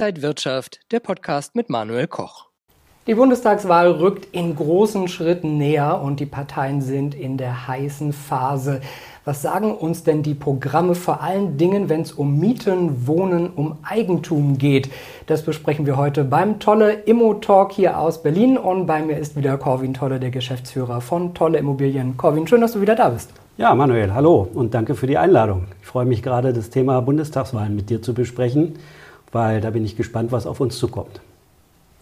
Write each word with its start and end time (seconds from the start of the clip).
Inside 0.00 0.22
Wirtschaft, 0.22 0.80
der 0.92 1.00
Podcast 1.00 1.54
mit 1.54 1.68
Manuel 1.68 2.06
Koch. 2.06 2.46
Die 3.06 3.14
Bundestagswahl 3.14 3.90
rückt 3.90 4.34
in 4.34 4.56
großen 4.56 5.08
Schritten 5.08 5.58
näher 5.58 6.00
und 6.00 6.20
die 6.20 6.26
Parteien 6.26 6.80
sind 6.80 7.14
in 7.14 7.36
der 7.36 7.68
heißen 7.68 8.14
Phase. 8.14 8.80
Was 9.26 9.42
sagen 9.42 9.74
uns 9.74 10.02
denn 10.02 10.22
die 10.22 10.32
Programme 10.32 10.94
vor 10.94 11.20
allen 11.20 11.58
Dingen, 11.58 11.90
wenn 11.90 12.00
es 12.00 12.12
um 12.12 12.40
Mieten, 12.40 13.06
Wohnen, 13.06 13.50
um 13.50 13.76
Eigentum 13.82 14.56
geht? 14.56 14.88
Das 15.26 15.42
besprechen 15.42 15.84
wir 15.84 15.98
heute 15.98 16.24
beim 16.24 16.60
Tolle 16.60 16.92
Immo 16.92 17.34
Talk 17.34 17.72
hier 17.72 17.98
aus 17.98 18.22
Berlin 18.22 18.56
und 18.56 18.86
bei 18.86 19.02
mir 19.02 19.18
ist 19.18 19.36
wieder 19.36 19.58
Corwin 19.58 19.92
Tolle, 19.92 20.18
der 20.18 20.30
Geschäftsführer 20.30 21.02
von 21.02 21.34
Tolle 21.34 21.58
Immobilien. 21.58 22.16
Corwin, 22.16 22.46
schön, 22.46 22.62
dass 22.62 22.72
du 22.72 22.80
wieder 22.80 22.94
da 22.94 23.10
bist. 23.10 23.34
Ja, 23.58 23.74
Manuel, 23.74 24.14
hallo 24.14 24.48
und 24.54 24.72
danke 24.72 24.94
für 24.94 25.06
die 25.06 25.18
Einladung. 25.18 25.66
Ich 25.82 25.86
freue 25.86 26.06
mich 26.06 26.22
gerade, 26.22 26.54
das 26.54 26.70
Thema 26.70 27.02
Bundestagswahlen 27.02 27.76
mit 27.76 27.90
dir 27.90 28.00
zu 28.00 28.14
besprechen, 28.14 28.78
weil 29.32 29.60
da 29.60 29.70
bin 29.70 29.84
ich 29.84 29.96
gespannt, 29.96 30.32
was 30.32 30.46
auf 30.46 30.60
uns 30.60 30.78
zukommt. 30.78 31.20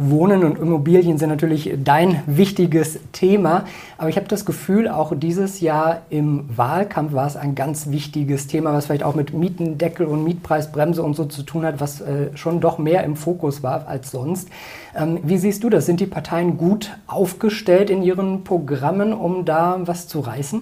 Wohnen 0.01 0.45
und 0.45 0.59
Immobilien 0.59 1.19
sind 1.19 1.29
natürlich 1.29 1.73
dein 1.83 2.23
wichtiges 2.27 3.01
Thema. 3.11 3.65
Aber 3.97 4.09
ich 4.09 4.17
habe 4.17 4.29
das 4.29 4.45
Gefühl, 4.45 4.89
auch 4.89 5.13
dieses 5.17 5.61
Jahr 5.61 6.03
im 6.09 6.45
Wahlkampf 6.57 7.15
war 7.15 7.27
es 7.27 7.35
ein 7.35 7.57
ganz 7.57 7.91
wichtiges 7.91 8.47
Thema, 8.47 8.73
was 8.73 8.87
vielleicht 8.87 9.03
auch 9.03 9.17
mit 9.17 9.35
Mietendeckel 9.35 10.07
und 10.07 10.23
Mietpreisbremse 10.23 11.03
und 11.03 11.17
so 11.17 11.25
zu 11.25 11.43
tun 11.43 11.65
hat, 11.65 11.81
was 11.81 12.01
äh, 12.01 12.29
schon 12.37 12.61
doch 12.61 12.79
mehr 12.79 13.03
im 13.03 13.17
Fokus 13.17 13.65
war 13.65 13.89
als 13.89 14.13
sonst. 14.13 14.49
Ähm, 14.97 15.19
wie 15.25 15.37
siehst 15.37 15.65
du 15.65 15.69
das? 15.69 15.87
Sind 15.87 15.99
die 15.99 16.07
Parteien 16.07 16.59
gut 16.59 16.97
aufgestellt 17.09 17.91
in 17.91 18.05
ihren 18.05 18.45
Programmen, 18.45 19.13
um 19.13 19.45
da 19.45 19.81
was 19.85 20.07
zu 20.07 20.21
reißen? 20.21 20.61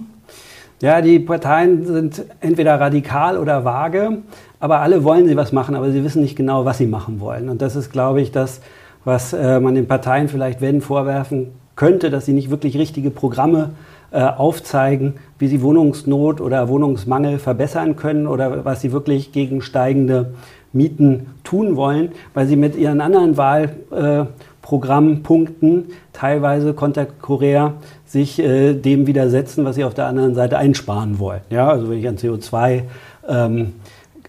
Ja, 0.80 1.02
die 1.02 1.18
Parteien 1.18 1.86
sind 1.86 2.24
entweder 2.40 2.80
radikal 2.80 3.38
oder 3.38 3.64
vage, 3.64 4.18
aber 4.60 4.80
alle 4.80 5.04
wollen 5.04 5.26
sie 5.26 5.36
was 5.36 5.52
machen, 5.52 5.74
aber 5.74 5.90
sie 5.90 6.04
wissen 6.04 6.22
nicht 6.22 6.36
genau, 6.36 6.64
was 6.64 6.78
sie 6.78 6.86
machen 6.86 7.20
wollen. 7.20 7.48
Und 7.48 7.62
das 7.62 7.76
ist, 7.76 7.92
glaube 7.92 8.20
ich, 8.20 8.32
das, 8.32 8.60
was 9.04 9.32
äh, 9.32 9.60
man 9.60 9.74
den 9.74 9.86
Parteien 9.86 10.28
vielleicht, 10.28 10.60
wenn, 10.60 10.80
vorwerfen 10.80 11.48
könnte, 11.76 12.10
dass 12.10 12.26
sie 12.26 12.32
nicht 12.32 12.50
wirklich 12.50 12.76
richtige 12.78 13.10
Programme 13.10 13.70
äh, 14.10 14.22
aufzeigen, 14.22 15.14
wie 15.38 15.48
sie 15.48 15.62
Wohnungsnot 15.62 16.40
oder 16.40 16.68
Wohnungsmangel 16.68 17.38
verbessern 17.38 17.96
können 17.96 18.26
oder 18.26 18.64
was 18.64 18.80
sie 18.80 18.92
wirklich 18.92 19.32
gegen 19.32 19.60
steigende 19.60 20.32
Mieten 20.72 21.26
tun 21.44 21.76
wollen, 21.76 22.12
weil 22.32 22.46
sie 22.46 22.56
mit 22.56 22.76
ihren 22.76 23.00
anderen 23.00 23.36
Wahlprogrammpunkten 23.36 25.78
äh, 25.78 25.82
teilweise 26.12 26.72
konterkurär 26.72 27.74
sich 28.06 28.38
äh, 28.38 28.74
dem 28.74 29.06
widersetzen, 29.06 29.64
was 29.64 29.76
sie 29.76 29.84
auf 29.84 29.94
der 29.94 30.06
anderen 30.06 30.34
Seite 30.34 30.58
einsparen 30.58 31.18
wollen. 31.18 31.42
Ja, 31.50 31.68
also 31.68 31.90
wenn 31.90 31.98
ich 31.98 32.08
an 32.08 32.16
CO2 32.16 32.82
ähm, 33.28 33.74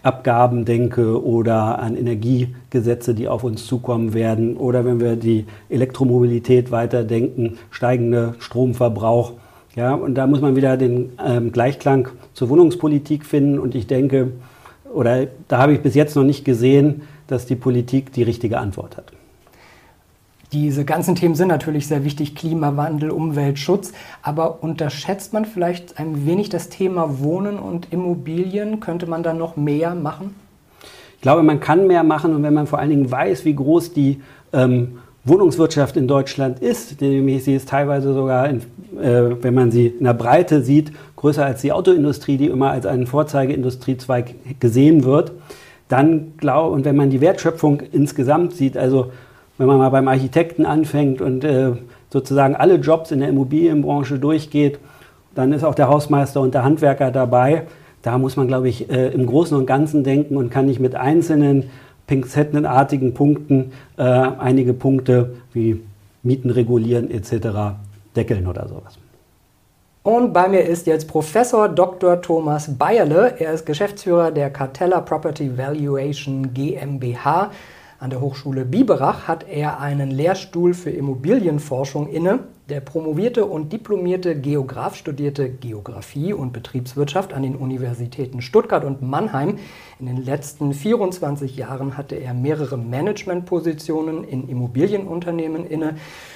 Abgaben 0.03 0.66
denke 0.66 1.23
oder 1.23 1.80
an 1.80 1.95
Energiegesetze, 1.98 3.14
die 3.14 3.28
auf 3.28 3.44
uns 3.44 3.66
zukommen 3.66 4.14
werden 4.14 4.58
oder 4.58 4.86
wenn 4.86 5.00
wir 5.00 5.16
die 5.16 5.45
Elektromobilität 5.70 6.72
weiterdenken, 6.72 7.58
steigender 7.72 8.36
Stromverbrauch. 8.39 9.34
Ja, 9.76 9.94
und 9.94 10.16
da 10.16 10.26
muss 10.26 10.42
man 10.42 10.56
wieder 10.56 10.78
den 10.78 11.12
ähm, 11.23 11.52
Gleichklang 11.52 12.09
zur 12.34 12.50
Wohnungspolitik 12.50 13.26
finden 13.26 13.59
und 13.59 13.76
ich 13.76 13.88
denke, 13.88 14.31
oder 14.94 15.28
da 15.48 15.59
habe 15.59 15.73
ich 15.73 15.81
bis 15.81 15.94
jetzt 15.94 16.16
noch 16.16 16.23
nicht 16.23 16.45
gesehen, 16.45 17.04
dass 17.28 17.45
die 17.45 17.56
Politik 17.56 18.11
die 18.14 18.23
richtige 18.23 18.58
Antwort 18.58 18.98
hat. 18.98 19.11
Diese 20.53 20.86
ganzen 20.86 21.16
Themen 21.16 21.36
sind 21.36 21.50
natürlich 21.50 21.88
sehr 21.88 22.06
wichtig, 22.06 22.34
Klimawandel, 22.36 23.12
Umweltschutz, 23.12 23.92
aber 24.22 24.64
unterschätzt 24.64 25.34
man 25.34 25.44
vielleicht 25.44 26.00
ein 26.00 26.26
wenig 26.26 26.48
das 26.48 26.70
Thema 26.70 27.20
Wohnen 27.20 27.59
und 27.59 27.92
Immobilien? 27.92 28.80
Könnte 28.80 29.08
man 29.08 29.23
da 29.23 29.34
noch 29.34 29.58
mehr 29.58 29.94
machen? 29.94 30.36
Ich 31.16 31.22
glaube, 31.22 31.44
man 31.44 31.59
kann 31.59 31.88
mehr 31.88 32.04
machen 32.04 32.34
und 32.34 32.44
wenn 32.44 32.54
man 32.54 32.67
vor 32.67 32.80
allen 32.80 32.92
Dingen 32.92 33.12
weiß, 33.12 33.44
wie 33.44 33.56
groß 33.56 33.92
die 33.92 34.22
ähm, 34.54 35.00
Wohnungswirtschaft 35.26 35.98
in 35.98 36.08
Deutschland 36.08 36.60
ist, 36.60 37.02
nämlich 37.02 37.44
sie 37.44 37.55
ist 37.55 37.67
teilweise 37.67 38.14
sogar, 38.14 38.48
in, 38.48 38.61
äh, 39.02 39.44
wenn 39.44 39.54
man 39.54 39.71
sie 39.71 39.88
in 39.88 40.05
der 40.05 40.14
Breite 40.14 40.61
sieht, 40.61 40.94
größer 41.17 41.45
als 41.45 41.61
die 41.61 41.73
Autoindustrie, 41.73 42.38
die 42.38 42.45
immer 42.45 42.71
als 42.71 42.86
einen 42.86 43.08
Vorzeigeindustriezweig 43.08 44.36
gesehen 44.61 45.04
wird, 45.04 45.33
dann 45.89 46.33
glaube 46.38 46.73
und 46.73 46.86
wenn 46.86 46.95
man 46.95 47.10
die 47.10 47.20
Wertschöpfung 47.20 47.82
insgesamt 47.92 48.54
sieht, 48.54 48.77
also 48.77 49.11
wenn 49.58 49.68
man 49.68 49.78
mal 49.78 49.90
beim 49.90 50.08
Architekten 50.08 50.66
anfängt 50.66 51.22
und 51.22 51.44
äh, 51.44 51.72
sozusagen 52.10 52.56
alle 52.56 52.76
Jobs 52.76 53.12
in 53.12 53.20
der 53.20 53.30
Immobilienbranche 53.30 54.20
durchgeht, 54.20 54.80
dann 55.36 55.54
ist 55.54 55.64
auch 55.64 55.76
der 55.76 55.90
Hausmeister 55.90 56.42
und 56.42 56.54
der 56.54 56.64
Handwerker 56.64 57.12
dabei. 57.12 57.64
Da 58.02 58.18
muss 58.18 58.38
man, 58.38 58.48
glaube 58.48 58.70
ich, 58.70 58.90
äh, 58.90 59.10
im 59.10 59.26
Großen 59.26 59.58
und 59.58 59.66
Ganzen 59.66 60.04
denken 60.04 60.38
und 60.38 60.50
kann 60.50 60.66
nicht 60.66 60.80
mit 60.80 60.95
einzelnen 60.95 61.70
pinzettenartigen 62.08 63.14
Punkten 63.14 63.72
äh, 63.98 64.04
einige 64.04 64.73
Punkte 64.73 65.36
wie 65.54 65.82
Mieten 66.24 66.50
regulieren 66.50 67.12
etc. 67.12 67.76
deckeln 68.16 68.48
oder 68.48 68.68
sowas. 68.68 68.98
Und 70.04 70.32
bei 70.32 70.48
mir 70.48 70.62
ist 70.62 70.88
jetzt 70.88 71.10
Professor 71.10 71.68
Dr. 71.68 72.22
Thomas 72.22 72.78
Bayerle. 72.78 73.36
Er 73.39 73.52
ist 73.52 73.66
Geschäftsführer 73.66 74.32
der 74.32 74.50
Cartella 74.50 75.02
Property 75.02 75.58
Valuation 75.58 76.54
GmbH. 76.54 77.52
An 77.99 78.11
der 78.11 78.21
Hochschule 78.21 78.63
Biberach 78.63 79.27
hat 79.27 79.49
er 79.49 79.80
einen 79.80 80.11
Lehrstuhl 80.11 80.75
für 80.75 80.91
Immobilienforschung 80.91 82.08
inne. 82.08 82.41
Der 82.69 82.80
promovierte 82.80 83.45
und 83.45 83.73
diplomierte 83.73 84.39
Geograf 84.39 84.95
studierte 84.95 85.49
Geografie 85.49 86.31
und 86.31 86.53
Betriebswirtschaft 86.53 87.33
an 87.33 87.41
den 87.41 87.55
Universitäten 87.55 88.43
Stuttgart 88.43 88.85
und 88.85 89.02
Mannheim. 89.02 89.58
In 89.99 90.05
den 90.05 90.17
letzten 90.17 90.73
24 90.73 91.55
Jahren 91.58 91.97
hatte 91.97 92.13
er 92.13 92.35
mehrere 92.35 92.77
Managementpositionen 92.77 94.23
in 94.25 94.47
Immobilienunternehmen 94.47 95.65
inne. 95.65 95.95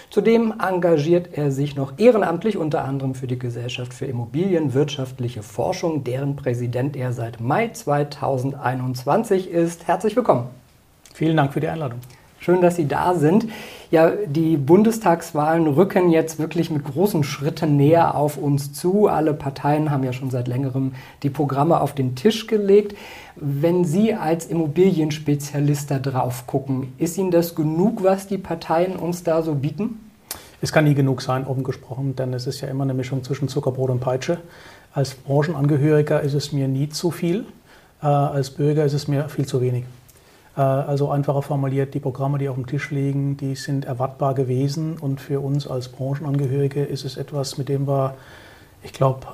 Zudem 0.09 0.55
engagiert 0.59 1.29
er 1.33 1.51
sich 1.51 1.75
noch 1.75 1.99
ehrenamtlich 1.99 2.57
unter 2.57 2.85
anderem 2.85 3.13
für 3.13 3.27
die 3.27 3.37
Gesellschaft 3.37 3.93
für 3.93 4.05
Immobilienwirtschaftliche 4.05 5.43
Forschung, 5.43 6.03
deren 6.03 6.37
Präsident 6.37 6.95
er 6.95 7.13
seit 7.13 7.39
Mai 7.39 7.67
2021 7.67 9.51
ist. 9.51 9.85
Herzlich 9.87 10.15
willkommen. 10.15 10.60
Vielen 11.13 11.37
Dank 11.37 11.53
für 11.53 11.59
die 11.59 11.67
Einladung. 11.67 11.99
Schön, 12.39 12.59
dass 12.61 12.75
Sie 12.75 12.87
da 12.87 13.13
sind. 13.13 13.45
Ja, 13.91 14.11
die 14.25 14.57
Bundestagswahlen 14.57 15.67
rücken 15.67 16.09
jetzt 16.09 16.39
wirklich 16.39 16.71
mit 16.71 16.83
großen 16.83 17.23
Schritten 17.23 17.77
näher 17.77 18.15
auf 18.15 18.37
uns 18.37 18.73
zu. 18.73 19.07
Alle 19.07 19.35
Parteien 19.35 19.91
haben 19.91 20.03
ja 20.03 20.11
schon 20.11 20.31
seit 20.31 20.47
längerem 20.47 20.93
die 21.21 21.29
Programme 21.29 21.79
auf 21.79 21.93
den 21.93 22.15
Tisch 22.15 22.47
gelegt. 22.47 22.97
Wenn 23.35 23.85
Sie 23.85 24.15
als 24.15 24.47
Immobilienspezialist 24.47 25.91
da 25.91 25.99
drauf 25.99 26.47
gucken, 26.47 26.93
ist 26.97 27.15
Ihnen 27.19 27.29
das 27.29 27.53
genug, 27.53 28.03
was 28.03 28.25
die 28.25 28.39
Parteien 28.39 28.95
uns 28.95 29.21
da 29.21 29.43
so 29.43 29.53
bieten? 29.53 29.99
Es 30.61 30.71
kann 30.71 30.85
nie 30.85 30.95
genug 30.95 31.21
sein, 31.21 31.45
offen 31.45 31.63
gesprochen, 31.63 32.15
denn 32.15 32.33
es 32.33 32.47
ist 32.47 32.61
ja 32.61 32.69
immer 32.69 32.85
eine 32.85 32.95
Mischung 32.95 33.23
zwischen 33.23 33.49
Zuckerbrot 33.49 33.91
und 33.91 33.99
Peitsche. 33.99 34.39
Als 34.93 35.13
Branchenangehöriger 35.13 36.21
ist 36.21 36.33
es 36.33 36.51
mir 36.51 36.67
nie 36.67 36.89
zu 36.89 37.11
viel, 37.11 37.45
äh, 38.01 38.07
als 38.07 38.49
Bürger 38.49 38.83
ist 38.83 38.93
es 38.93 39.07
mir 39.07 39.29
viel 39.29 39.45
zu 39.45 39.61
wenig. 39.61 39.83
Äh, 40.57 40.61
also 40.61 41.09
einfacher 41.09 41.41
formuliert, 41.41 41.93
die 41.93 41.99
Programme, 41.99 42.37
die 42.37 42.49
auf 42.49 42.55
dem 42.55 42.67
Tisch 42.67 42.91
liegen, 42.91 43.37
die 43.37 43.55
sind 43.55 43.85
erwartbar 43.85 44.33
gewesen 44.33 44.97
und 44.97 45.21
für 45.21 45.39
uns 45.39 45.67
als 45.67 45.89
Branchenangehörige 45.89 46.83
ist 46.83 47.05
es 47.05 47.17
etwas, 47.17 47.57
mit 47.57 47.69
dem 47.69 47.87
wir, 47.87 48.15
ich 48.83 48.93
glaube, 48.93 49.27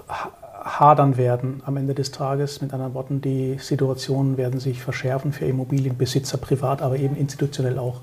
hadern 0.63 1.17
werden 1.17 1.61
am 1.66 1.77
Ende 1.77 1.94
des 1.94 2.11
Tages. 2.11 2.61
Mit 2.61 2.73
anderen 2.73 2.94
Worten, 2.94 3.22
die 3.22 3.57
Situationen 3.59 4.38
werden 4.38 4.59
sich 4.59 4.81
verschärfen 4.81 5.31
für 5.31 5.45
Immobilienbesitzer 5.45 6.38
privat, 6.38 6.81
aber 6.81 6.97
eben 6.97 7.16
institutionell 7.16 7.79
auch. 7.79 8.01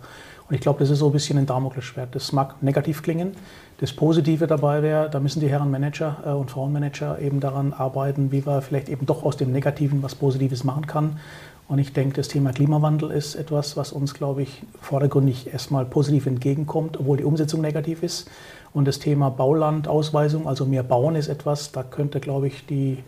Und 0.48 0.54
ich 0.54 0.60
glaube, 0.60 0.80
das 0.80 0.90
ist 0.90 0.98
so 0.98 1.06
ein 1.06 1.12
bisschen 1.12 1.38
ein 1.38 1.46
Damoklesschwert. 1.46 2.14
Das 2.14 2.32
mag 2.32 2.62
negativ 2.62 3.02
klingen. 3.02 3.32
Das 3.78 3.92
Positive 3.92 4.46
dabei 4.46 4.82
wäre, 4.82 5.08
da 5.08 5.18
müssen 5.18 5.40
die 5.40 5.48
Herren 5.48 5.70
Manager 5.70 6.18
äh, 6.26 6.30
und 6.30 6.50
Frauenmanager 6.50 7.18
eben 7.18 7.40
daran 7.40 7.72
arbeiten, 7.72 8.30
wie 8.30 8.46
wir 8.46 8.60
vielleicht 8.60 8.88
eben 8.88 9.06
doch 9.06 9.24
aus 9.24 9.36
dem 9.36 9.52
Negativen 9.52 10.02
was 10.02 10.14
Positives 10.14 10.62
machen 10.62 10.86
kann. 10.86 11.18
Und 11.66 11.78
ich 11.78 11.92
denke, 11.92 12.16
das 12.16 12.28
Thema 12.28 12.52
Klimawandel 12.52 13.10
ist 13.10 13.36
etwas, 13.36 13.76
was 13.76 13.92
uns, 13.92 14.12
glaube 14.12 14.42
ich, 14.42 14.62
vordergründig 14.80 15.52
erstmal 15.52 15.86
positiv 15.86 16.26
entgegenkommt, 16.26 17.00
obwohl 17.00 17.16
die 17.16 17.24
Umsetzung 17.24 17.62
negativ 17.62 18.02
ist. 18.02 18.28
Und 18.74 18.86
das 18.86 18.98
Thema 18.98 19.30
Baulandausweisung, 19.30 20.46
also 20.46 20.66
mehr 20.66 20.82
Bauen, 20.82 21.16
ist 21.16 21.28
etwas, 21.28 21.72
da 21.72 21.82
könnte, 21.82 22.20
glaube 22.20 22.48
ich, 22.48 22.66
die 22.66 22.98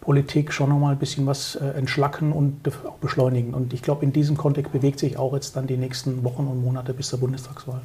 Politik 0.00 0.52
schon 0.52 0.68
noch 0.68 0.78
mal 0.78 0.92
ein 0.92 0.98
bisschen 0.98 1.26
was 1.26 1.56
äh, 1.56 1.64
entschlacken 1.70 2.30
und 2.30 2.60
beschleunigen. 3.00 3.54
Und 3.54 3.72
ich 3.72 3.82
glaube, 3.82 4.04
in 4.04 4.12
diesem 4.12 4.36
Kontext 4.36 4.70
bewegt 4.70 4.98
sich 4.98 5.18
auch 5.18 5.32
jetzt 5.34 5.56
dann 5.56 5.66
die 5.66 5.78
nächsten 5.78 6.22
Wochen 6.22 6.46
und 6.46 6.62
Monate 6.62 6.94
bis 6.94 7.08
zur 7.08 7.20
Bundestagswahl. 7.20 7.80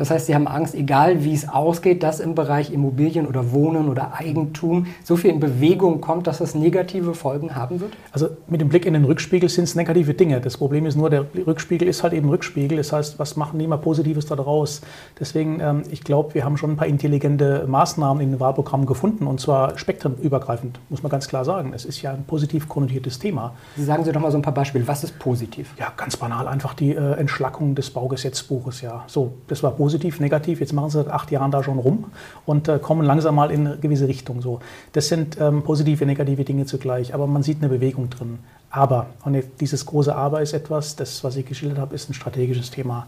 Das 0.00 0.10
heißt, 0.10 0.28
Sie 0.28 0.34
haben 0.34 0.48
Angst, 0.48 0.74
egal 0.74 1.24
wie 1.24 1.34
es 1.34 1.46
ausgeht, 1.46 2.02
dass 2.02 2.20
im 2.20 2.34
Bereich 2.34 2.72
Immobilien 2.72 3.26
oder 3.26 3.52
Wohnen 3.52 3.86
oder 3.86 4.14
Eigentum 4.14 4.86
so 5.04 5.14
viel 5.14 5.30
in 5.30 5.40
Bewegung 5.40 6.00
kommt, 6.00 6.26
dass 6.26 6.40
es 6.40 6.54
negative 6.54 7.12
Folgen 7.12 7.54
haben 7.54 7.80
wird? 7.80 7.92
Also 8.10 8.28
mit 8.48 8.62
dem 8.62 8.70
Blick 8.70 8.86
in 8.86 8.94
den 8.94 9.04
Rückspiegel 9.04 9.50
sind 9.50 9.64
es 9.64 9.74
negative 9.74 10.14
Dinge. 10.14 10.40
Das 10.40 10.56
Problem 10.56 10.86
ist 10.86 10.96
nur, 10.96 11.10
der 11.10 11.26
Rückspiegel 11.46 11.86
ist 11.86 12.02
halt 12.02 12.14
eben 12.14 12.30
Rückspiegel. 12.30 12.78
Das 12.78 12.94
heißt, 12.94 13.18
was 13.18 13.36
machen 13.36 13.58
die 13.58 13.66
immer 13.66 13.76
Positives 13.76 14.24
daraus? 14.24 14.80
Deswegen, 15.18 15.60
ähm, 15.60 15.82
ich 15.90 16.02
glaube, 16.02 16.32
wir 16.32 16.46
haben 16.46 16.56
schon 16.56 16.70
ein 16.70 16.76
paar 16.78 16.88
intelligente 16.88 17.66
Maßnahmen 17.68 18.22
in 18.22 18.30
den 18.30 18.40
Wahlprogrammen 18.40 18.86
gefunden 18.86 19.26
und 19.26 19.38
zwar 19.38 19.76
spektrenübergreifend, 19.76 20.80
muss 20.88 21.02
man 21.02 21.10
ganz 21.10 21.28
klar 21.28 21.44
sagen. 21.44 21.74
Es 21.74 21.84
ist 21.84 22.00
ja 22.00 22.12
ein 22.12 22.24
positiv 22.24 22.70
konnotiertes 22.70 23.18
Thema. 23.18 23.52
Sie 23.76 23.84
sagen 23.84 24.02
Sie 24.04 24.12
doch 24.12 24.20
mal 24.22 24.30
so 24.30 24.38
ein 24.38 24.42
paar 24.42 24.54
Beispiele. 24.54 24.88
Was 24.88 25.04
ist 25.04 25.18
positiv? 25.18 25.74
Ja, 25.78 25.92
ganz 25.94 26.16
banal, 26.16 26.48
einfach 26.48 26.72
die 26.72 26.94
äh, 26.94 27.18
Entschlackung 27.18 27.74
des 27.74 27.90
Baugesetzbuches. 27.90 28.80
Ja, 28.80 29.04
so, 29.06 29.34
das 29.46 29.62
war 29.62 29.72
positiv, 29.72 29.89
negativ. 30.20 30.60
Jetzt 30.60 30.72
machen 30.72 30.90
Sie 30.90 30.98
seit 30.98 31.08
acht 31.08 31.30
Jahren 31.30 31.50
da 31.50 31.62
schon 31.62 31.78
rum 31.78 32.06
und 32.46 32.68
äh, 32.68 32.78
kommen 32.78 33.04
langsam 33.04 33.34
mal 33.34 33.50
in 33.50 33.66
eine 33.66 33.76
gewisse 33.78 34.08
Richtung. 34.08 34.40
So, 34.42 34.60
das 34.92 35.08
sind 35.08 35.40
ähm, 35.40 35.62
positive, 35.62 36.06
negative 36.06 36.44
Dinge 36.44 36.66
zugleich. 36.66 37.14
Aber 37.14 37.26
man 37.26 37.42
sieht 37.42 37.58
eine 37.58 37.68
Bewegung 37.68 38.10
drin. 38.10 38.38
Aber, 38.70 39.06
und 39.24 39.42
dieses 39.60 39.86
große 39.86 40.14
Aber 40.14 40.42
ist 40.42 40.52
etwas, 40.52 40.96
das, 40.96 41.24
was 41.24 41.36
ich 41.36 41.46
geschildert 41.46 41.78
habe, 41.78 41.94
ist 41.94 42.08
ein 42.08 42.14
strategisches 42.14 42.70
Thema. 42.70 43.06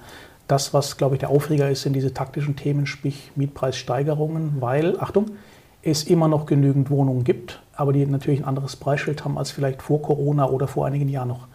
Das, 0.49 0.75
was, 0.75 0.97
glaube 0.97 1.15
ich, 1.15 1.21
der 1.21 1.31
Aufreger 1.31 1.71
ist, 1.71 1.83
sind 1.83 1.93
diese 1.93 2.13
taktischen 2.13 2.57
Themen, 2.57 2.87
sprich 2.87 3.31
Mietpreissteigerungen, 3.37 4.57
weil, 4.59 4.99
Achtung, 4.99 5.27
es 5.83 6.05
immer 6.05 6.29
noch 6.29 6.47
genügend 6.47 6.91
Wohnungen 6.91 7.25
gibt, 7.25 7.61
aber 7.75 7.93
die 7.93 8.05
natürlich 8.07 8.41
ein 8.41 8.47
anderes 8.47 8.77
Preisschild 8.77 9.25
haben 9.25 9.39
als 9.39 9.51
vielleicht 9.51 9.83
vor 9.83 10.03
Corona 10.03 10.49
oder 10.49 10.69
vor 10.69 10.87
einigen 10.87 11.09
Jahren 11.09 11.29
noch. 11.29 11.47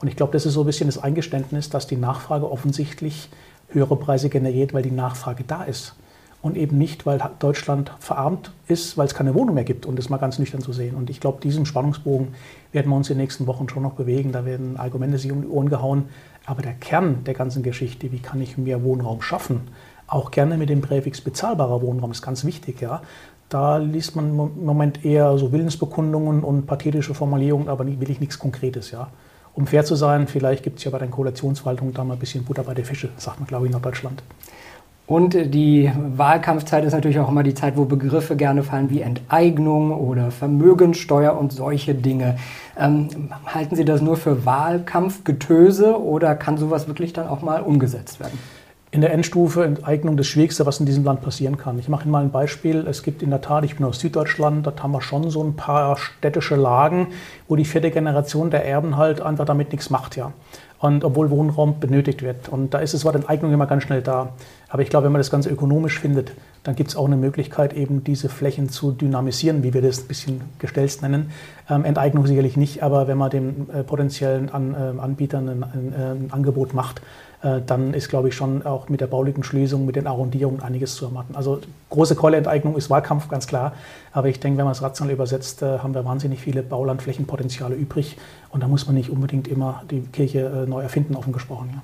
Und 0.00 0.08
ich 0.08 0.16
glaube, 0.16 0.32
das 0.32 0.44
ist 0.44 0.54
so 0.54 0.60
ein 0.60 0.66
bisschen 0.66 0.88
das 0.88 0.98
Eingeständnis, 0.98 1.70
dass 1.70 1.86
die 1.86 1.96
Nachfrage 1.96 2.50
offensichtlich 2.50 3.28
höhere 3.68 3.96
Preise 3.96 4.28
generiert, 4.28 4.74
weil 4.74 4.82
die 4.82 4.90
Nachfrage 4.90 5.44
da 5.44 5.62
ist. 5.62 5.94
Und 6.42 6.56
eben 6.56 6.78
nicht, 6.78 7.06
weil 7.06 7.18
Deutschland 7.40 7.92
verarmt 7.98 8.52
ist, 8.68 8.96
weil 8.96 9.06
es 9.06 9.14
keine 9.14 9.34
Wohnung 9.34 9.54
mehr 9.54 9.64
gibt, 9.64 9.84
um 9.84 9.96
das 9.96 10.10
mal 10.10 10.18
ganz 10.18 10.38
nüchtern 10.38 10.60
zu 10.60 10.72
sehen. 10.72 10.94
Und 10.94 11.10
ich 11.10 11.18
glaube, 11.18 11.40
diesen 11.42 11.66
Spannungsbogen 11.66 12.28
werden 12.70 12.88
wir 12.90 12.96
uns 12.96 13.10
in 13.10 13.16
den 13.16 13.22
nächsten 13.22 13.46
Wochen 13.48 13.68
schon 13.68 13.82
noch 13.82 13.94
bewegen. 13.94 14.30
Da 14.30 14.44
werden 14.44 14.76
Argumente 14.76 15.18
sich 15.18 15.32
um 15.32 15.42
die 15.42 15.48
Ohren 15.48 15.68
gehauen. 15.68 16.04
Aber 16.44 16.62
der 16.62 16.74
Kern 16.74 17.24
der 17.24 17.34
ganzen 17.34 17.64
Geschichte, 17.64 18.12
wie 18.12 18.20
kann 18.20 18.40
ich 18.40 18.58
mehr 18.58 18.84
Wohnraum 18.84 19.22
schaffen, 19.22 19.62
auch 20.06 20.30
gerne 20.30 20.56
mit 20.56 20.68
dem 20.68 20.82
Präfix 20.82 21.20
bezahlbarer 21.20 21.82
Wohnraum, 21.82 22.12
ist 22.12 22.22
ganz 22.22 22.44
wichtig. 22.44 22.80
Ja? 22.80 23.02
Da 23.48 23.78
liest 23.78 24.14
man 24.14 24.28
im 24.28 24.64
Moment 24.64 25.04
eher 25.04 25.36
so 25.38 25.50
Willensbekundungen 25.52 26.44
und 26.44 26.66
pathetische 26.66 27.14
Formulierungen, 27.14 27.68
aber 27.68 27.86
will 27.86 28.10
ich 28.10 28.20
nichts 28.20 28.38
Konkretes. 28.38 28.92
Ja? 28.92 29.08
Um 29.56 29.66
fair 29.66 29.84
zu 29.84 29.96
sein, 29.96 30.28
vielleicht 30.28 30.62
gibt 30.62 30.78
es 30.78 30.84
ja 30.84 30.90
bei 30.90 30.98
den 30.98 31.10
Koalitionsverwaltungen 31.10 31.94
da 31.94 32.04
mal 32.04 32.14
ein 32.14 32.20
bisschen 32.20 32.44
Butter 32.44 32.62
bei 32.62 32.74
der 32.74 32.84
Fische, 32.84 33.08
sagt 33.16 33.40
man, 33.40 33.46
glaube 33.46 33.64
ich, 33.64 33.70
in 33.70 33.72
Norddeutschland. 33.72 34.22
Und 35.06 35.34
die 35.54 35.90
Wahlkampfzeit 36.16 36.84
ist 36.84 36.92
natürlich 36.92 37.20
auch 37.20 37.30
immer 37.30 37.42
die 37.44 37.54
Zeit, 37.54 37.76
wo 37.76 37.84
Begriffe 37.84 38.36
gerne 38.36 38.64
fallen 38.64 38.90
wie 38.90 39.00
Enteignung 39.00 39.92
oder 39.92 40.30
Vermögensteuer 40.30 41.38
und 41.38 41.52
solche 41.52 41.94
Dinge. 41.94 42.36
Ähm, 42.76 43.30
halten 43.46 43.76
Sie 43.76 43.84
das 43.84 44.02
nur 44.02 44.16
für 44.16 44.44
Wahlkampfgetöse 44.44 45.98
oder 45.98 46.34
kann 46.34 46.58
sowas 46.58 46.86
wirklich 46.86 47.12
dann 47.12 47.28
auch 47.28 47.40
mal 47.40 47.62
umgesetzt 47.62 48.20
werden? 48.20 48.38
In 48.92 49.00
der 49.00 49.12
Endstufe 49.12 49.64
Enteignung 49.64 50.16
das 50.16 50.26
Schwierigste, 50.26 50.64
was 50.64 50.80
in 50.80 50.86
diesem 50.86 51.04
Land 51.04 51.20
passieren 51.20 51.58
kann. 51.58 51.78
Ich 51.78 51.88
mache 51.88 52.04
Ihnen 52.04 52.12
mal 52.12 52.22
ein 52.22 52.30
Beispiel. 52.30 52.86
Es 52.88 53.02
gibt 53.02 53.22
in 53.22 53.30
der 53.30 53.40
Tat, 53.40 53.64
ich 53.64 53.76
bin 53.76 53.84
aus 53.84 53.98
Süddeutschland, 53.98 54.64
dort 54.64 54.82
haben 54.82 54.92
wir 54.92 55.02
schon 55.02 55.28
so 55.28 55.42
ein 55.42 55.56
paar 55.56 55.96
städtische 55.96 56.54
Lagen, 56.54 57.08
wo 57.48 57.56
die 57.56 57.64
vierte 57.64 57.90
Generation 57.90 58.50
der 58.50 58.64
Erben 58.64 58.96
halt 58.96 59.20
einfach 59.20 59.44
damit 59.44 59.72
nichts 59.72 59.90
macht, 59.90 60.16
ja 60.16 60.32
und 60.78 61.04
obwohl 61.04 61.30
Wohnraum 61.30 61.80
benötigt 61.80 62.22
wird. 62.22 62.48
Und 62.48 62.74
da 62.74 62.78
ist 62.78 62.94
das 62.94 63.04
Wort 63.04 63.16
Enteignung 63.16 63.52
immer 63.52 63.66
ganz 63.66 63.84
schnell 63.84 64.02
da. 64.02 64.30
Aber 64.68 64.82
ich 64.82 64.90
glaube, 64.90 65.06
wenn 65.06 65.12
man 65.12 65.20
das 65.20 65.30
Ganze 65.30 65.48
ökonomisch 65.48 65.98
findet, 65.98 66.32
dann 66.64 66.74
gibt 66.74 66.90
es 66.90 66.96
auch 66.96 67.06
eine 67.06 67.16
Möglichkeit, 67.16 67.72
eben 67.72 68.04
diese 68.04 68.28
Flächen 68.28 68.68
zu 68.68 68.92
dynamisieren, 68.92 69.62
wie 69.62 69.72
wir 69.72 69.80
das 69.80 70.00
ein 70.00 70.08
bisschen 70.08 70.40
gestellt 70.58 71.00
nennen. 71.02 71.30
Ähm, 71.70 71.84
Enteignung 71.84 72.26
sicherlich 72.26 72.56
nicht, 72.56 72.82
aber 72.82 73.08
wenn 73.08 73.16
man 73.16 73.30
den 73.30 73.70
äh, 73.70 73.82
potenziellen 73.84 74.50
An, 74.50 74.74
äh, 74.74 75.00
Anbietern 75.00 75.48
ein, 75.48 75.62
ein, 75.62 75.92
äh, 75.92 75.96
ein, 75.96 76.28
Angebot 76.30 76.74
macht, 76.74 77.00
dann 77.66 77.94
ist, 77.94 78.08
glaube 78.08 78.28
ich, 78.28 78.34
schon 78.34 78.64
auch 78.66 78.88
mit 78.88 79.00
der 79.00 79.06
baulichen 79.06 79.42
Schließung, 79.42 79.86
mit 79.86 79.96
den 79.96 80.06
Arrondierungen 80.06 80.62
einiges 80.62 80.94
zu 80.94 81.04
ermatten. 81.04 81.36
Also 81.36 81.60
große 81.90 82.16
Keuleenteignung 82.16 82.76
ist 82.76 82.90
Wahlkampf, 82.90 83.28
ganz 83.28 83.46
klar. 83.46 83.72
Aber 84.12 84.28
ich 84.28 84.40
denke, 84.40 84.58
wenn 84.58 84.64
man 84.64 84.72
es 84.72 84.82
rational 84.82 85.12
übersetzt, 85.12 85.62
äh, 85.62 85.78
haben 85.78 85.94
wir 85.94 86.04
wahnsinnig 86.04 86.40
viele 86.40 86.62
Baulandflächenpotenziale 86.62 87.74
übrig. 87.74 88.16
Und 88.50 88.62
da 88.62 88.68
muss 88.68 88.86
man 88.86 88.96
nicht 88.96 89.10
unbedingt 89.10 89.48
immer 89.48 89.82
die 89.90 90.00
Kirche 90.00 90.40
äh, 90.40 90.68
neu 90.68 90.82
erfinden, 90.82 91.14
offen 91.14 91.32
gesprochen. 91.32 91.70
Ja. 91.74 91.82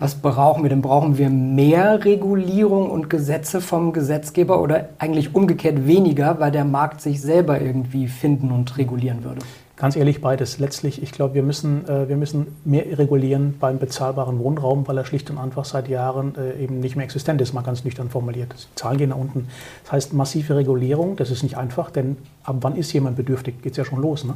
Was 0.00 0.14
brauchen 0.14 0.62
wir 0.62 0.70
denn? 0.70 0.80
Brauchen 0.80 1.18
wir 1.18 1.28
mehr 1.28 2.06
Regulierung 2.06 2.90
und 2.90 3.10
Gesetze 3.10 3.60
vom 3.60 3.92
Gesetzgeber 3.92 4.62
oder 4.62 4.88
eigentlich 4.98 5.34
umgekehrt 5.34 5.86
weniger, 5.86 6.40
weil 6.40 6.50
der 6.50 6.64
Markt 6.64 7.02
sich 7.02 7.20
selber 7.20 7.60
irgendwie 7.60 8.08
finden 8.08 8.50
und 8.50 8.78
regulieren 8.78 9.22
würde? 9.24 9.42
Ganz 9.80 9.96
ehrlich, 9.96 10.20
beides. 10.20 10.58
Letztlich, 10.58 11.02
ich 11.02 11.10
glaube, 11.10 11.32
wir 11.32 11.42
müssen, 11.42 11.88
äh, 11.88 12.06
wir 12.06 12.18
müssen 12.18 12.54
mehr 12.66 12.98
regulieren 12.98 13.56
beim 13.58 13.78
bezahlbaren 13.78 14.38
Wohnraum, 14.38 14.86
weil 14.86 14.98
er 14.98 15.06
schlicht 15.06 15.30
und 15.30 15.38
einfach 15.38 15.64
seit 15.64 15.88
Jahren 15.88 16.34
äh, 16.36 16.62
eben 16.62 16.80
nicht 16.80 16.96
mehr 16.96 17.04
existent 17.06 17.40
ist, 17.40 17.54
mal 17.54 17.62
ganz 17.62 17.82
nüchtern 17.82 18.10
formuliert. 18.10 18.52
Die 18.52 18.74
Zahlen 18.74 18.98
gehen 18.98 19.08
nach 19.08 19.16
unten. 19.16 19.48
Das 19.84 19.92
heißt, 19.92 20.12
massive 20.12 20.54
Regulierung, 20.54 21.16
das 21.16 21.30
ist 21.30 21.42
nicht 21.42 21.56
einfach, 21.56 21.90
denn 21.90 22.18
ab 22.44 22.56
wann 22.60 22.76
ist 22.76 22.92
jemand 22.92 23.16
bedürftig? 23.16 23.62
Geht 23.62 23.72
es 23.72 23.78
ja 23.78 23.86
schon 23.86 24.02
los. 24.02 24.24
Ne? 24.24 24.34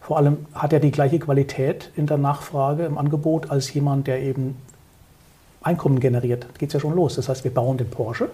Vor 0.00 0.16
allem 0.16 0.38
hat 0.54 0.72
er 0.72 0.80
die 0.80 0.92
gleiche 0.92 1.18
Qualität 1.18 1.90
in 1.94 2.06
der 2.06 2.16
Nachfrage, 2.16 2.86
im 2.86 2.96
Angebot, 2.96 3.50
als 3.50 3.74
jemand, 3.74 4.06
der 4.06 4.22
eben 4.22 4.56
Einkommen 5.60 6.00
generiert. 6.00 6.46
Geht 6.58 6.70
es 6.70 6.72
ja 6.72 6.80
schon 6.80 6.94
los. 6.94 7.16
Das 7.16 7.28
heißt, 7.28 7.44
wir 7.44 7.52
bauen 7.52 7.76
den 7.76 7.90
Porsche, 7.90 8.30